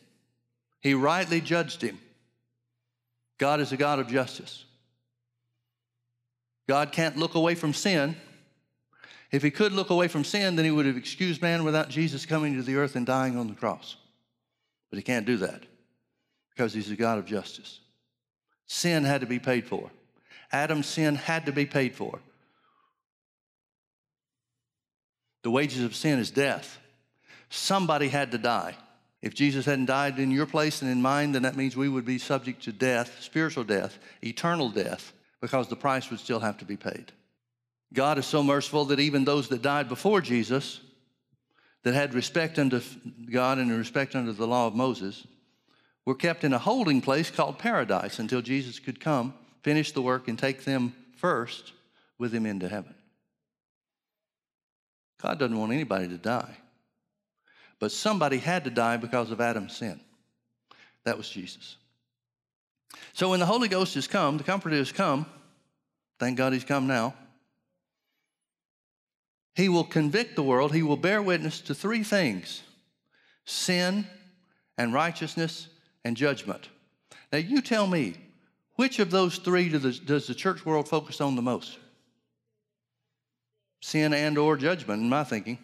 he 0.80 0.94
rightly 0.94 1.40
judged 1.40 1.82
him. 1.82 1.98
God 3.38 3.60
is 3.60 3.72
a 3.72 3.76
God 3.76 3.98
of 3.98 4.08
justice. 4.08 4.64
God 6.68 6.92
can't 6.92 7.16
look 7.16 7.34
away 7.34 7.54
from 7.54 7.72
sin. 7.72 8.16
If 9.30 9.42
he 9.42 9.50
could 9.50 9.72
look 9.72 9.90
away 9.90 10.08
from 10.08 10.24
sin, 10.24 10.56
then 10.56 10.64
he 10.64 10.70
would 10.70 10.86
have 10.86 10.96
excused 10.96 11.42
man 11.42 11.64
without 11.64 11.88
Jesus 11.88 12.26
coming 12.26 12.56
to 12.56 12.62
the 12.62 12.76
earth 12.76 12.96
and 12.96 13.06
dying 13.06 13.36
on 13.36 13.48
the 13.48 13.54
cross. 13.54 13.96
But 14.90 14.98
he 14.98 15.02
can't 15.02 15.26
do 15.26 15.36
that 15.38 15.64
because 16.50 16.72
he's 16.72 16.90
a 16.90 16.96
God 16.96 17.18
of 17.18 17.26
justice. 17.26 17.80
Sin 18.66 19.04
had 19.04 19.20
to 19.20 19.26
be 19.26 19.38
paid 19.38 19.66
for. 19.66 19.90
Adam's 20.52 20.86
sin 20.86 21.14
had 21.14 21.46
to 21.46 21.52
be 21.52 21.66
paid 21.66 21.94
for. 21.94 22.20
The 25.42 25.50
wages 25.50 25.84
of 25.84 25.94
sin 25.94 26.18
is 26.18 26.30
death. 26.30 26.78
Somebody 27.48 28.08
had 28.08 28.32
to 28.32 28.38
die. 28.38 28.74
If 29.20 29.34
Jesus 29.34 29.66
hadn't 29.66 29.86
died 29.86 30.18
in 30.18 30.30
your 30.30 30.46
place 30.46 30.80
and 30.80 30.90
in 30.90 31.02
mine, 31.02 31.32
then 31.32 31.42
that 31.42 31.56
means 31.56 31.76
we 31.76 31.88
would 31.88 32.04
be 32.04 32.18
subject 32.18 32.62
to 32.64 32.72
death, 32.72 33.20
spiritual 33.20 33.64
death, 33.64 33.98
eternal 34.22 34.68
death, 34.68 35.12
because 35.40 35.68
the 35.68 35.76
price 35.76 36.10
would 36.10 36.20
still 36.20 36.40
have 36.40 36.58
to 36.58 36.64
be 36.64 36.76
paid. 36.76 37.12
God 37.92 38.18
is 38.18 38.26
so 38.26 38.42
merciful 38.42 38.84
that 38.86 39.00
even 39.00 39.24
those 39.24 39.48
that 39.48 39.62
died 39.62 39.88
before 39.88 40.20
Jesus, 40.20 40.80
that 41.82 41.94
had 41.94 42.14
respect 42.14 42.58
unto 42.58 42.80
God 43.30 43.58
and 43.58 43.70
respect 43.70 44.14
unto 44.14 44.32
the 44.32 44.46
law 44.46 44.66
of 44.66 44.74
Moses, 44.74 45.26
were 46.04 46.14
kept 46.14 46.44
in 46.44 46.52
a 46.52 46.58
holding 46.58 47.00
place 47.00 47.30
called 47.30 47.58
paradise 47.58 48.18
until 48.18 48.40
Jesus 48.40 48.78
could 48.78 49.00
come, 49.00 49.34
finish 49.62 49.92
the 49.92 50.02
work, 50.02 50.28
and 50.28 50.38
take 50.38 50.64
them 50.64 50.94
first 51.16 51.72
with 52.18 52.32
him 52.32 52.46
into 52.46 52.68
heaven. 52.68 52.94
God 55.20 55.38
doesn't 55.38 55.58
want 55.58 55.72
anybody 55.72 56.08
to 56.08 56.18
die. 56.18 56.56
But 57.78 57.92
somebody 57.92 58.38
had 58.38 58.64
to 58.64 58.70
die 58.70 58.96
because 58.96 59.30
of 59.30 59.40
Adam's 59.40 59.76
sin. 59.76 60.00
That 61.04 61.16
was 61.16 61.28
Jesus. 61.28 61.76
So 63.12 63.30
when 63.30 63.40
the 63.40 63.46
Holy 63.46 63.68
Ghost 63.68 63.94
has 63.94 64.06
come, 64.06 64.36
the 64.36 64.44
Comforter 64.44 64.76
has 64.76 64.92
come, 64.92 65.26
thank 66.18 66.36
God 66.36 66.52
he's 66.52 66.64
come 66.64 66.86
now. 66.86 67.14
He 69.54 69.68
will 69.68 69.84
convict 69.84 70.36
the 70.36 70.42
world, 70.42 70.72
he 70.74 70.82
will 70.82 70.96
bear 70.96 71.20
witness 71.22 71.60
to 71.62 71.74
three 71.74 72.02
things 72.02 72.62
sin 73.44 74.06
and 74.76 74.92
righteousness 74.92 75.68
and 76.04 76.16
judgment. 76.16 76.68
Now, 77.32 77.38
you 77.38 77.60
tell 77.60 77.86
me, 77.86 78.14
which 78.76 78.98
of 78.98 79.10
those 79.10 79.38
three 79.38 79.68
does 79.68 80.26
the 80.26 80.34
church 80.34 80.64
world 80.64 80.88
focus 80.88 81.20
on 81.20 81.34
the 81.34 81.42
most? 81.42 81.78
Sin 83.80 84.12
and 84.12 84.38
or 84.38 84.56
judgment, 84.56 85.02
in 85.02 85.08
my 85.08 85.24
thinking. 85.24 85.58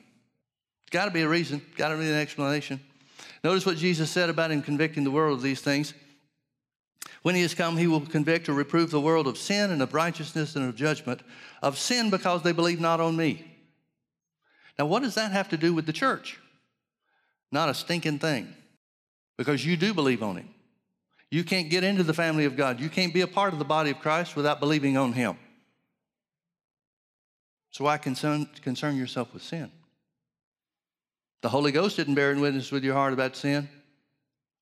Got 0.94 1.06
to 1.06 1.10
be 1.10 1.22
a 1.22 1.28
reason, 1.28 1.60
got 1.76 1.88
to 1.88 1.96
be 1.96 2.08
an 2.08 2.14
explanation. 2.14 2.78
Notice 3.42 3.66
what 3.66 3.76
Jesus 3.76 4.12
said 4.12 4.30
about 4.30 4.52
him 4.52 4.62
convicting 4.62 5.02
the 5.02 5.10
world 5.10 5.36
of 5.36 5.42
these 5.42 5.60
things. 5.60 5.92
When 7.22 7.34
he 7.34 7.42
has 7.42 7.52
come, 7.52 7.76
he 7.76 7.88
will 7.88 8.02
convict 8.02 8.48
or 8.48 8.52
reprove 8.52 8.92
the 8.92 9.00
world 9.00 9.26
of 9.26 9.36
sin 9.36 9.72
and 9.72 9.82
of 9.82 9.92
righteousness 9.92 10.54
and 10.54 10.68
of 10.68 10.76
judgment. 10.76 11.22
Of 11.62 11.78
sin 11.78 12.10
because 12.10 12.42
they 12.42 12.52
believe 12.52 12.78
not 12.78 13.00
on 13.00 13.16
me. 13.16 13.44
Now, 14.78 14.86
what 14.86 15.02
does 15.02 15.16
that 15.16 15.32
have 15.32 15.48
to 15.48 15.56
do 15.56 15.74
with 15.74 15.86
the 15.86 15.92
church? 15.92 16.38
Not 17.50 17.68
a 17.68 17.74
stinking 17.74 18.20
thing 18.20 18.54
because 19.36 19.66
you 19.66 19.76
do 19.76 19.94
believe 19.94 20.22
on 20.22 20.36
him. 20.36 20.48
You 21.28 21.42
can't 21.42 21.70
get 21.70 21.82
into 21.82 22.04
the 22.04 22.14
family 22.14 22.44
of 22.44 22.56
God. 22.56 22.78
You 22.78 22.88
can't 22.88 23.12
be 23.12 23.22
a 23.22 23.26
part 23.26 23.52
of 23.52 23.58
the 23.58 23.64
body 23.64 23.90
of 23.90 23.98
Christ 23.98 24.36
without 24.36 24.60
believing 24.60 24.96
on 24.96 25.12
him. 25.12 25.38
So 27.72 27.82
why 27.82 27.98
concern, 27.98 28.48
concern 28.62 28.96
yourself 28.96 29.34
with 29.34 29.42
sin? 29.42 29.72
The 31.44 31.50
Holy 31.50 31.72
Ghost 31.72 31.98
didn't 31.98 32.14
bear 32.14 32.34
witness 32.34 32.72
with 32.72 32.84
your 32.84 32.94
heart 32.94 33.12
about 33.12 33.36
sin, 33.36 33.68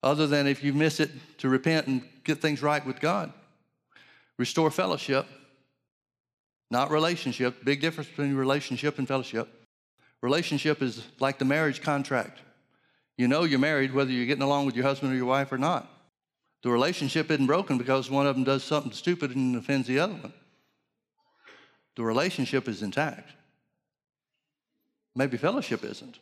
other 0.03 0.27
than 0.27 0.47
if 0.47 0.65
you 0.65 0.73
miss 0.73 0.99
it, 0.99 1.11
to 1.37 1.47
repent 1.47 1.87
and 1.87 2.01
get 2.25 2.41
things 2.41 2.61
right 2.61 2.85
with 2.85 2.99
God. 2.99 3.31
Restore 4.37 4.69
fellowship, 4.69 5.25
not 6.69 6.91
relationship. 6.91 7.63
Big 7.63 7.79
difference 7.79 8.09
between 8.09 8.35
relationship 8.35 8.99
and 8.99 9.07
fellowship. 9.07 9.47
Relationship 10.21 10.81
is 10.81 11.05
like 11.21 11.39
the 11.39 11.45
marriage 11.45 11.81
contract. 11.81 12.41
You 13.17 13.29
know 13.29 13.45
you're 13.45 13.59
married 13.59 13.93
whether 13.93 14.11
you're 14.11 14.25
getting 14.25 14.43
along 14.43 14.65
with 14.65 14.75
your 14.75 14.83
husband 14.83 15.13
or 15.13 15.15
your 15.15 15.25
wife 15.25 15.53
or 15.53 15.57
not. 15.57 15.89
The 16.63 16.69
relationship 16.69 17.31
isn't 17.31 17.47
broken 17.47 17.77
because 17.77 18.11
one 18.11 18.27
of 18.27 18.35
them 18.35 18.43
does 18.43 18.61
something 18.61 18.91
stupid 18.91 19.33
and 19.33 19.55
offends 19.55 19.87
the 19.87 19.99
other 19.99 20.15
one. 20.15 20.33
The 21.95 22.03
relationship 22.03 22.67
is 22.67 22.81
intact. 22.81 23.29
Maybe 25.15 25.37
fellowship 25.37 25.85
isn't. 25.85 26.19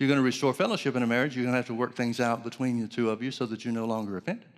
You're 0.00 0.08
going 0.08 0.18
to 0.18 0.24
restore 0.24 0.54
fellowship 0.54 0.96
in 0.96 1.02
a 1.02 1.06
marriage, 1.06 1.36
you're 1.36 1.44
going 1.44 1.52
to 1.52 1.58
have 1.58 1.66
to 1.66 1.74
work 1.74 1.94
things 1.94 2.20
out 2.20 2.42
between 2.42 2.80
the 2.80 2.88
two 2.88 3.10
of 3.10 3.22
you 3.22 3.30
so 3.30 3.44
that 3.44 3.66
you're 3.66 3.74
no 3.74 3.84
longer 3.84 4.16
offended. 4.16 4.48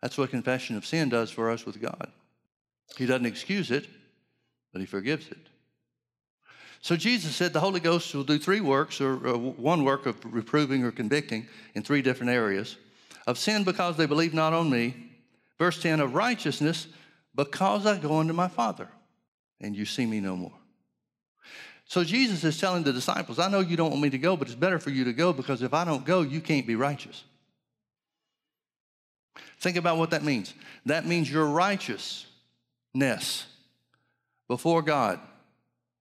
That's 0.00 0.16
what 0.16 0.30
confession 0.30 0.76
of 0.76 0.86
sin 0.86 1.08
does 1.08 1.28
for 1.28 1.50
us 1.50 1.66
with 1.66 1.82
God. 1.82 2.12
He 2.96 3.06
doesn't 3.06 3.26
excuse 3.26 3.72
it, 3.72 3.88
but 4.72 4.78
He 4.78 4.86
forgives 4.86 5.28
it. 5.30 5.48
So 6.80 6.94
Jesus 6.94 7.34
said 7.34 7.52
the 7.52 7.58
Holy 7.58 7.80
Ghost 7.80 8.14
will 8.14 8.22
do 8.22 8.38
three 8.38 8.60
works, 8.60 9.00
or 9.00 9.14
uh, 9.26 9.36
one 9.36 9.82
work 9.82 10.06
of 10.06 10.16
reproving 10.24 10.84
or 10.84 10.92
convicting 10.92 11.48
in 11.74 11.82
three 11.82 12.02
different 12.02 12.30
areas 12.30 12.76
of 13.26 13.36
sin 13.36 13.64
because 13.64 13.96
they 13.96 14.06
believe 14.06 14.32
not 14.32 14.52
on 14.52 14.70
me. 14.70 14.94
Verse 15.58 15.82
10 15.82 15.98
of 15.98 16.14
righteousness 16.14 16.86
because 17.34 17.84
I 17.84 17.98
go 17.98 18.20
unto 18.20 18.32
my 18.32 18.46
Father 18.46 18.86
and 19.60 19.74
you 19.74 19.86
see 19.86 20.06
me 20.06 20.20
no 20.20 20.36
more. 20.36 20.52
So 21.88 22.04
Jesus 22.04 22.44
is 22.44 22.60
telling 22.60 22.82
the 22.82 22.92
disciples, 22.92 23.38
I 23.38 23.48
know 23.48 23.60
you 23.60 23.74
don't 23.74 23.90
want 23.90 24.02
me 24.02 24.10
to 24.10 24.18
go, 24.18 24.36
but 24.36 24.46
it's 24.46 24.54
better 24.54 24.78
for 24.78 24.90
you 24.90 25.04
to 25.04 25.12
go 25.14 25.32
because 25.32 25.62
if 25.62 25.72
I 25.72 25.86
don't 25.86 26.04
go, 26.04 26.20
you 26.20 26.42
can't 26.42 26.66
be 26.66 26.76
righteous. 26.76 27.24
Think 29.58 29.78
about 29.78 29.96
what 29.96 30.10
that 30.10 30.22
means. 30.22 30.52
That 30.84 31.06
means 31.06 31.30
your 31.30 31.46
righteousness 31.46 32.26
before 34.48 34.82
God, 34.82 35.18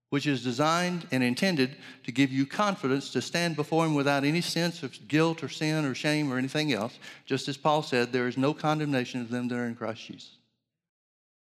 which 0.09 0.27
is 0.27 0.43
designed 0.43 1.07
and 1.11 1.23
intended 1.23 1.77
to 2.03 2.11
give 2.11 2.33
you 2.33 2.45
confidence 2.45 3.09
to 3.11 3.21
stand 3.21 3.55
before 3.55 3.85
Him 3.85 3.95
without 3.95 4.25
any 4.25 4.41
sense 4.41 4.83
of 4.83 5.07
guilt 5.07 5.41
or 5.41 5.47
sin 5.47 5.85
or 5.85 5.95
shame 5.95 6.31
or 6.31 6.37
anything 6.37 6.73
else. 6.73 6.99
Just 7.25 7.47
as 7.47 7.55
Paul 7.55 7.81
said, 7.81 8.11
there 8.11 8.27
is 8.27 8.35
no 8.37 8.53
condemnation 8.53 9.21
of 9.21 9.29
them 9.29 9.47
that 9.47 9.55
are 9.55 9.65
in 9.65 9.75
Christ 9.75 10.05
Jesus. 10.05 10.31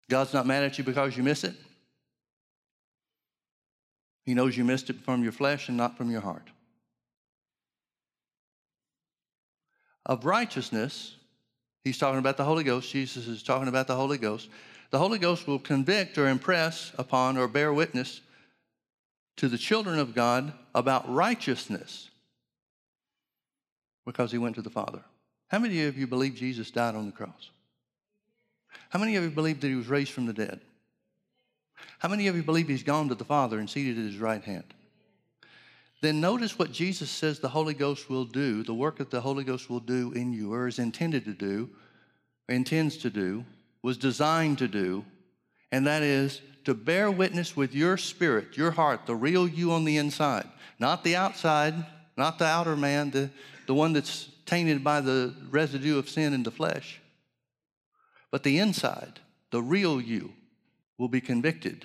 God's 0.09 0.33
not 0.33 0.47
mad 0.47 0.63
at 0.63 0.77
you 0.77 0.85
because 0.85 1.17
you 1.17 1.23
miss 1.23 1.43
it. 1.43 1.55
He 4.31 4.35
knows 4.35 4.55
you 4.55 4.63
missed 4.63 4.89
it 4.89 5.01
from 5.01 5.23
your 5.23 5.33
flesh 5.33 5.67
and 5.67 5.75
not 5.75 5.97
from 5.97 6.09
your 6.09 6.21
heart. 6.21 6.47
Of 10.05 10.23
righteousness, 10.23 11.17
he's 11.83 11.97
talking 11.97 12.19
about 12.19 12.37
the 12.37 12.45
Holy 12.45 12.63
Ghost. 12.63 12.89
Jesus 12.89 13.27
is 13.27 13.43
talking 13.43 13.67
about 13.67 13.87
the 13.87 13.95
Holy 13.97 14.17
Ghost. 14.17 14.47
The 14.89 14.99
Holy 14.99 15.19
Ghost 15.19 15.47
will 15.47 15.59
convict 15.59 16.17
or 16.17 16.29
impress 16.29 16.93
upon 16.97 17.37
or 17.37 17.49
bear 17.49 17.73
witness 17.73 18.21
to 19.35 19.49
the 19.49 19.57
children 19.57 19.99
of 19.99 20.15
God 20.15 20.53
about 20.73 21.13
righteousness 21.13 22.09
because 24.05 24.31
he 24.31 24.37
went 24.37 24.55
to 24.55 24.61
the 24.61 24.69
Father. 24.69 25.01
How 25.49 25.59
many 25.59 25.83
of 25.83 25.97
you 25.97 26.07
believe 26.07 26.35
Jesus 26.35 26.71
died 26.71 26.95
on 26.95 27.05
the 27.05 27.11
cross? 27.11 27.49
How 28.91 28.99
many 28.99 29.17
of 29.17 29.25
you 29.25 29.29
believe 29.29 29.59
that 29.59 29.67
he 29.67 29.75
was 29.75 29.89
raised 29.89 30.13
from 30.13 30.25
the 30.25 30.31
dead? 30.31 30.61
How 31.99 32.09
many 32.09 32.27
of 32.27 32.35
you 32.35 32.43
believe 32.43 32.67
he's 32.67 32.83
gone 32.83 33.09
to 33.09 33.15
the 33.15 33.25
Father 33.25 33.59
and 33.59 33.69
seated 33.69 33.97
at 33.97 34.05
his 34.05 34.17
right 34.17 34.43
hand? 34.43 34.73
Then 36.01 36.19
notice 36.19 36.57
what 36.57 36.71
Jesus 36.71 37.11
says 37.11 37.39
the 37.39 37.49
Holy 37.49 37.75
Ghost 37.75 38.09
will 38.09 38.25
do, 38.25 38.63
the 38.63 38.73
work 38.73 38.97
that 38.97 39.11
the 39.11 39.21
Holy 39.21 39.43
Ghost 39.43 39.69
will 39.69 39.79
do 39.79 40.11
in 40.13 40.33
you, 40.33 40.51
or 40.53 40.67
is 40.67 40.79
intended 40.79 41.25
to 41.25 41.33
do, 41.33 41.69
intends 42.49 42.97
to 42.97 43.09
do, 43.09 43.45
was 43.83 43.97
designed 43.97 44.57
to 44.57 44.67
do, 44.67 45.05
and 45.71 45.85
that 45.85 46.01
is 46.01 46.41
to 46.65 46.73
bear 46.73 47.09
witness 47.11 47.55
with 47.55 47.73
your 47.73 47.97
spirit, 47.97 48.57
your 48.57 48.71
heart, 48.71 49.05
the 49.05 49.15
real 49.15 49.47
you 49.47 49.71
on 49.71 49.85
the 49.85 49.97
inside, 49.97 50.47
not 50.79 51.03
the 51.03 51.15
outside, 51.15 51.73
not 52.17 52.39
the 52.39 52.45
outer 52.45 52.75
man, 52.75 53.11
the, 53.11 53.29
the 53.67 53.73
one 53.73 53.93
that's 53.93 54.29
tainted 54.45 54.83
by 54.83 55.01
the 55.01 55.33
residue 55.49 55.97
of 55.97 56.09
sin 56.09 56.33
in 56.33 56.43
the 56.43 56.51
flesh, 56.51 56.99
but 58.31 58.43
the 58.43 58.59
inside, 58.59 59.19
the 59.51 59.61
real 59.61 60.01
you, 60.01 60.33
will 61.01 61.07
be 61.07 61.19
convicted 61.19 61.83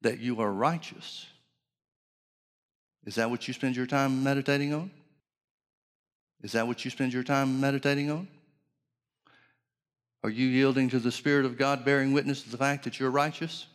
that 0.00 0.18
you 0.18 0.40
are 0.40 0.50
righteous. 0.50 1.26
Is 3.04 3.16
that 3.16 3.28
what 3.28 3.46
you 3.46 3.52
spend 3.52 3.76
your 3.76 3.84
time 3.84 4.24
meditating 4.24 4.72
on? 4.72 4.90
Is 6.42 6.52
that 6.52 6.66
what 6.66 6.82
you 6.86 6.90
spend 6.90 7.12
your 7.12 7.22
time 7.22 7.60
meditating 7.60 8.10
on? 8.10 8.26
Are 10.22 10.30
you 10.30 10.46
yielding 10.46 10.88
to 10.88 10.98
the 10.98 11.12
Spirit 11.12 11.44
of 11.44 11.58
God, 11.58 11.84
bearing 11.84 12.14
witness 12.14 12.40
to 12.44 12.50
the 12.50 12.56
fact 12.56 12.84
that 12.84 12.98
you're 12.98 13.10
righteous? 13.10 13.66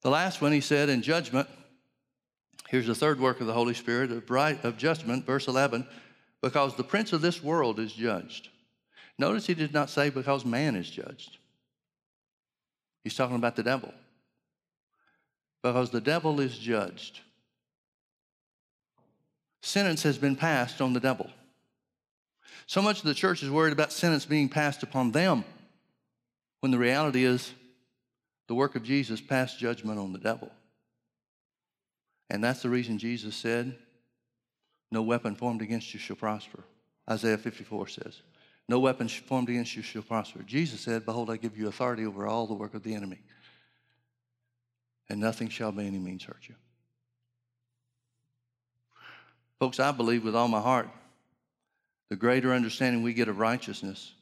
The 0.00 0.08
last 0.08 0.40
one, 0.40 0.52
he 0.52 0.62
said, 0.62 0.88
in 0.88 1.02
judgment, 1.02 1.50
here's 2.70 2.86
the 2.86 2.94
third 2.94 3.20
work 3.20 3.42
of 3.42 3.46
the 3.46 3.52
Holy 3.52 3.74
Spirit 3.74 4.10
of, 4.10 4.30
right, 4.30 4.64
of 4.64 4.78
judgment, 4.78 5.26
verse 5.26 5.48
11, 5.48 5.86
because 6.40 6.76
the 6.76 6.82
prince 6.82 7.12
of 7.12 7.20
this 7.20 7.42
world 7.42 7.78
is 7.78 7.92
judged. 7.92 8.48
Notice 9.18 9.46
he 9.46 9.52
did 9.52 9.74
not 9.74 9.90
say 9.90 10.08
because 10.08 10.46
man 10.46 10.76
is 10.76 10.88
judged. 10.88 11.36
He's 13.04 13.14
talking 13.14 13.36
about 13.36 13.56
the 13.56 13.62
devil. 13.62 13.92
Because 15.62 15.90
the 15.90 16.00
devil 16.00 16.40
is 16.40 16.56
judged. 16.58 17.20
Sentence 19.60 20.02
has 20.02 20.18
been 20.18 20.36
passed 20.36 20.80
on 20.80 20.92
the 20.92 21.00
devil. 21.00 21.30
So 22.66 22.82
much 22.82 22.98
of 22.98 23.04
the 23.04 23.14
church 23.14 23.42
is 23.42 23.50
worried 23.50 23.72
about 23.72 23.92
sentence 23.92 24.24
being 24.24 24.48
passed 24.48 24.82
upon 24.82 25.12
them, 25.12 25.44
when 26.60 26.72
the 26.72 26.78
reality 26.78 27.24
is 27.24 27.52
the 28.48 28.54
work 28.54 28.74
of 28.76 28.82
Jesus 28.82 29.20
passed 29.20 29.58
judgment 29.58 29.98
on 29.98 30.12
the 30.12 30.18
devil. 30.18 30.50
And 32.30 32.42
that's 32.42 32.62
the 32.62 32.70
reason 32.70 32.98
Jesus 32.98 33.36
said, 33.36 33.76
No 34.90 35.02
weapon 35.02 35.34
formed 35.34 35.62
against 35.62 35.92
you 35.92 36.00
shall 36.00 36.16
prosper. 36.16 36.64
Isaiah 37.08 37.38
54 37.38 37.88
says, 37.88 38.22
No 38.68 38.78
weapon 38.78 39.08
formed 39.08 39.48
against 39.48 39.76
you 39.76 39.82
shall 39.82 40.02
prosper. 40.02 40.42
Jesus 40.42 40.80
said, 40.80 41.04
Behold, 41.04 41.30
I 41.30 41.36
give 41.36 41.58
you 41.58 41.68
authority 41.68 42.06
over 42.06 42.26
all 42.26 42.46
the 42.46 42.54
work 42.54 42.74
of 42.74 42.82
the 42.82 42.94
enemy, 42.94 43.18
and 45.08 45.20
nothing 45.20 45.48
shall 45.48 45.72
by 45.72 45.82
any 45.82 45.98
means 45.98 46.24
hurt 46.24 46.48
you. 46.48 46.54
Folks, 49.58 49.78
I 49.78 49.92
believe 49.92 50.24
with 50.24 50.34
all 50.34 50.48
my 50.48 50.60
heart 50.60 50.88
the 52.08 52.16
greater 52.16 52.52
understanding 52.52 53.02
we 53.02 53.14
get 53.14 53.28
of 53.28 53.38
righteousness, 53.38 54.12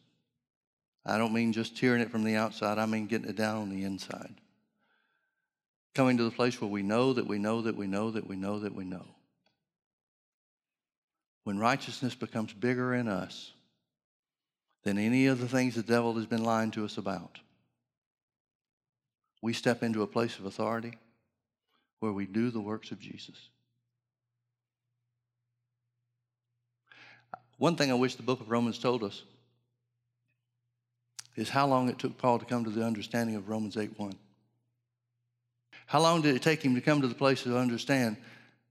I 1.04 1.18
don't 1.18 1.32
mean 1.32 1.52
just 1.52 1.78
hearing 1.78 2.00
it 2.00 2.10
from 2.10 2.24
the 2.24 2.36
outside, 2.36 2.78
I 2.78 2.86
mean 2.86 3.06
getting 3.06 3.28
it 3.28 3.36
down 3.36 3.62
on 3.62 3.70
the 3.70 3.82
inside. 3.84 4.34
Coming 5.94 6.16
to 6.18 6.24
the 6.24 6.30
place 6.30 6.60
where 6.60 6.70
we 6.70 6.82
know 6.82 7.12
that 7.14 7.26
we 7.26 7.38
know 7.38 7.62
that 7.62 7.76
we 7.76 7.86
know 7.86 8.12
that 8.12 8.28
we 8.28 8.36
know 8.36 8.60
that 8.60 8.74
we 8.74 8.84
know. 8.84 9.06
When 11.44 11.58
righteousness 11.58 12.14
becomes 12.14 12.52
bigger 12.52 12.94
in 12.94 13.08
us 13.08 13.52
than 14.84 14.98
any 14.98 15.26
of 15.26 15.40
the 15.40 15.48
things 15.48 15.74
the 15.74 15.82
devil 15.82 16.14
has 16.14 16.26
been 16.26 16.44
lying 16.44 16.70
to 16.72 16.84
us 16.84 16.96
about, 16.98 17.38
we 19.42 19.52
step 19.52 19.82
into 19.82 20.02
a 20.02 20.06
place 20.06 20.38
of 20.38 20.44
authority 20.44 20.98
where 22.00 22.12
we 22.12 22.26
do 22.26 22.50
the 22.50 22.60
works 22.60 22.90
of 22.90 22.98
Jesus. 22.98 23.36
One 27.58 27.76
thing 27.76 27.90
I 27.90 27.94
wish 27.94 28.14
the 28.14 28.22
book 28.22 28.40
of 28.40 28.50
Romans 28.50 28.78
told 28.78 29.04
us 29.04 29.22
is 31.36 31.50
how 31.50 31.66
long 31.66 31.88
it 31.88 31.98
took 31.98 32.16
Paul 32.16 32.38
to 32.38 32.44
come 32.44 32.64
to 32.64 32.70
the 32.70 32.84
understanding 32.84 33.36
of 33.36 33.48
Romans 33.48 33.76
8 33.76 33.98
1. 33.98 34.12
How 35.86 36.00
long 36.00 36.22
did 36.22 36.36
it 36.36 36.42
take 36.42 36.62
him 36.62 36.74
to 36.74 36.80
come 36.80 37.00
to 37.02 37.08
the 37.08 37.14
place 37.14 37.42
to 37.42 37.58
understand 37.58 38.16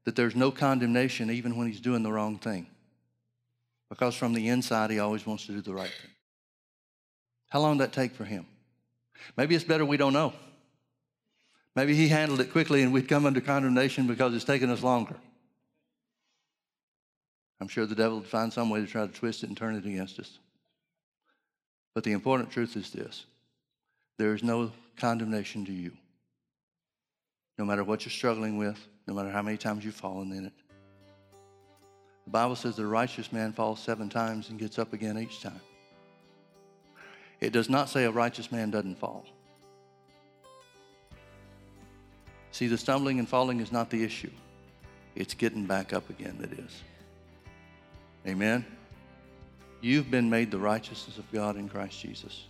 that 0.05 0.15
there's 0.15 0.35
no 0.35 0.51
condemnation 0.51 1.29
even 1.29 1.55
when 1.55 1.67
he's 1.67 1.81
doing 1.81 2.01
the 2.01 2.11
wrong 2.11 2.37
thing? 2.37 2.67
Because 3.89 4.15
from 4.15 4.33
the 4.33 4.47
inside, 4.47 4.91
he 4.91 4.99
always 4.99 5.25
wants 5.25 5.45
to 5.47 5.51
do 5.51 5.61
the 5.61 5.73
right 5.73 5.89
thing. 5.89 6.11
How 7.49 7.59
long 7.59 7.77
did 7.77 7.85
that 7.85 7.93
take 7.93 8.13
for 8.13 8.25
him? 8.25 8.45
Maybe 9.35 9.55
it's 9.55 9.63
better 9.63 9.85
we 9.85 9.97
don't 9.97 10.13
know. 10.13 10.33
Maybe 11.75 11.95
he 11.95 12.07
handled 12.07 12.41
it 12.41 12.51
quickly 12.51 12.83
and 12.83 12.93
we'd 12.93 13.07
come 13.07 13.25
under 13.25 13.41
condemnation 13.41 14.07
because 14.07 14.33
it's 14.33 14.45
taken 14.45 14.69
us 14.69 14.83
longer. 14.83 15.15
I'm 17.61 17.67
sure 17.67 17.85
the 17.85 17.95
devil 17.95 18.19
would 18.19 18.27
find 18.27 18.53
some 18.53 18.69
way 18.69 18.79
to 18.79 18.87
try 18.87 19.05
to 19.05 19.11
twist 19.11 19.43
it 19.43 19.47
and 19.49 19.57
turn 19.57 19.75
it 19.75 19.85
against 19.85 20.19
us. 20.19 20.39
But 21.93 22.03
the 22.03 22.11
important 22.11 22.51
truth 22.51 22.77
is 22.77 22.91
this 22.91 23.25
there 24.17 24.33
is 24.33 24.43
no 24.43 24.71
condemnation 24.97 25.65
to 25.65 25.71
you. 25.71 25.91
No 27.57 27.65
matter 27.65 27.83
what 27.83 28.05
you're 28.05 28.11
struggling 28.11 28.57
with, 28.57 28.79
no 29.07 29.13
matter 29.13 29.29
how 29.29 29.41
many 29.41 29.57
times 29.57 29.83
you've 29.83 29.95
fallen 29.95 30.31
in 30.31 30.45
it. 30.45 30.53
The 32.29 32.33
Bible 32.33 32.55
says 32.55 32.75
the 32.75 32.85
righteous 32.85 33.33
man 33.33 33.53
falls 33.53 33.79
seven 33.79 34.07
times 34.07 34.51
and 34.51 34.59
gets 34.59 34.77
up 34.77 34.93
again 34.93 35.17
each 35.17 35.41
time. 35.41 35.61
It 37.39 37.51
does 37.51 37.71
not 37.71 37.89
say 37.89 38.03
a 38.03 38.11
righteous 38.11 38.51
man 38.51 38.69
doesn't 38.69 38.99
fall. 38.99 39.25
See, 42.51 42.67
the 42.67 42.77
stumbling 42.77 43.17
and 43.17 43.27
falling 43.27 43.61
is 43.61 43.71
not 43.71 43.89
the 43.89 44.03
issue, 44.03 44.29
it's 45.15 45.33
getting 45.33 45.65
back 45.65 45.91
up 45.91 46.07
again 46.11 46.37
that 46.39 46.53
is. 46.53 46.83
Amen. 48.27 48.63
You've 49.81 50.11
been 50.11 50.29
made 50.29 50.51
the 50.51 50.59
righteousness 50.59 51.17
of 51.17 51.31
God 51.31 51.57
in 51.57 51.67
Christ 51.67 51.99
Jesus. 51.99 52.45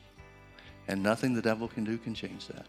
And 0.90 1.02
nothing 1.02 1.34
the 1.34 1.42
devil 1.42 1.70
can 1.70 1.86
do 1.86 1.98
can 1.98 2.14
change 2.14 2.48
that. 2.48 2.66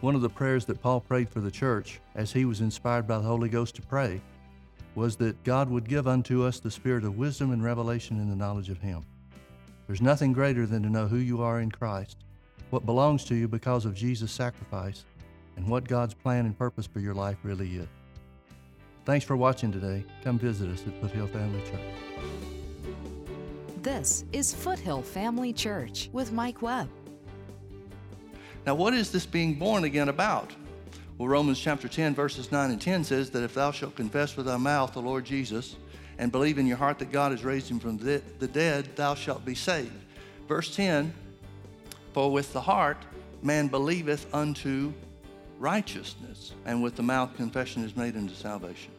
One 0.00 0.14
of 0.14 0.20
the 0.20 0.28
prayers 0.28 0.64
that 0.66 0.80
Paul 0.80 1.00
prayed 1.00 1.28
for 1.28 1.40
the 1.40 1.50
church 1.50 2.00
as 2.14 2.32
he 2.32 2.44
was 2.44 2.60
inspired 2.60 3.08
by 3.08 3.18
the 3.18 3.24
Holy 3.24 3.48
Ghost 3.48 3.74
to 3.76 3.82
pray 3.82 4.20
was 4.94 5.16
that 5.16 5.42
God 5.42 5.68
would 5.70 5.88
give 5.88 6.06
unto 6.06 6.44
us 6.44 6.60
the 6.60 6.70
spirit 6.70 7.04
of 7.04 7.18
wisdom 7.18 7.52
and 7.52 7.62
revelation 7.62 8.18
in 8.18 8.30
the 8.30 8.36
knowledge 8.36 8.68
of 8.70 8.80
Him. 8.80 9.04
There's 9.86 10.02
nothing 10.02 10.32
greater 10.32 10.66
than 10.66 10.82
to 10.82 10.88
know 10.88 11.06
who 11.06 11.18
you 11.18 11.42
are 11.42 11.60
in 11.60 11.70
Christ, 11.70 12.18
what 12.70 12.86
belongs 12.86 13.24
to 13.24 13.34
you 13.34 13.48
because 13.48 13.84
of 13.84 13.94
Jesus' 13.94 14.32
sacrifice, 14.32 15.04
and 15.56 15.66
what 15.66 15.88
God's 15.88 16.14
plan 16.14 16.46
and 16.46 16.56
purpose 16.56 16.86
for 16.86 17.00
your 17.00 17.14
life 17.14 17.38
really 17.42 17.76
is. 17.76 17.88
Thanks 19.04 19.24
for 19.24 19.36
watching 19.36 19.72
today. 19.72 20.04
Come 20.22 20.38
visit 20.38 20.68
us 20.68 20.84
at 20.86 21.00
Foothill 21.00 21.26
Family 21.28 21.60
Church. 21.62 22.94
This 23.82 24.24
is 24.32 24.54
Foothill 24.54 25.02
Family 25.02 25.52
Church 25.52 26.10
with 26.12 26.32
Mike 26.32 26.60
Webb. 26.62 26.88
Now, 28.68 28.74
what 28.74 28.92
is 28.92 29.10
this 29.10 29.24
being 29.24 29.54
born 29.54 29.84
again 29.84 30.10
about? 30.10 30.52
Well, 31.16 31.26
Romans 31.26 31.58
chapter 31.58 31.88
10, 31.88 32.14
verses 32.14 32.52
9 32.52 32.70
and 32.70 32.78
10 32.78 33.02
says 33.02 33.30
that 33.30 33.42
if 33.42 33.54
thou 33.54 33.70
shalt 33.70 33.96
confess 33.96 34.36
with 34.36 34.44
thy 34.44 34.58
mouth 34.58 34.92
the 34.92 35.00
Lord 35.00 35.24
Jesus 35.24 35.76
and 36.18 36.30
believe 36.30 36.58
in 36.58 36.66
your 36.66 36.76
heart 36.76 36.98
that 36.98 37.10
God 37.10 37.32
has 37.32 37.42
raised 37.44 37.70
him 37.70 37.80
from 37.80 37.96
the 37.96 38.20
dead, 38.46 38.94
thou 38.94 39.14
shalt 39.14 39.42
be 39.42 39.54
saved. 39.54 39.94
Verse 40.46 40.76
10 40.76 41.14
For 42.12 42.30
with 42.30 42.52
the 42.52 42.60
heart 42.60 42.98
man 43.42 43.68
believeth 43.68 44.26
unto 44.34 44.92
righteousness, 45.58 46.52
and 46.66 46.82
with 46.82 46.94
the 46.94 47.02
mouth 47.02 47.34
confession 47.36 47.84
is 47.84 47.96
made 47.96 48.18
unto 48.18 48.34
salvation. 48.34 48.92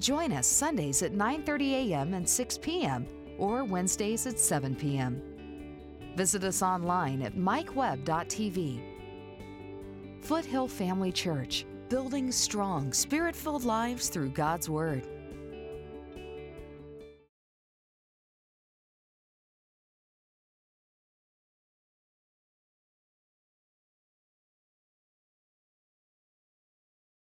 Join 0.00 0.32
us 0.32 0.48
Sundays 0.48 1.04
at 1.04 1.12
9:30 1.12 1.92
a.m. 1.92 2.14
and 2.14 2.28
6 2.28 2.58
p.m. 2.58 3.06
or 3.38 3.62
Wednesdays 3.62 4.26
at 4.26 4.40
7 4.40 4.74
p.m. 4.74 5.22
Visit 6.16 6.44
us 6.44 6.62
online 6.62 7.22
at 7.22 7.34
mikewebb.tv. 7.34 8.80
Foothill 10.20 10.68
Family 10.68 11.12
Church, 11.12 11.64
building 11.88 12.30
strong, 12.30 12.92
spirit-filled 12.92 13.64
lives 13.64 14.08
through 14.08 14.30
God's 14.30 14.68
word. 14.68 15.06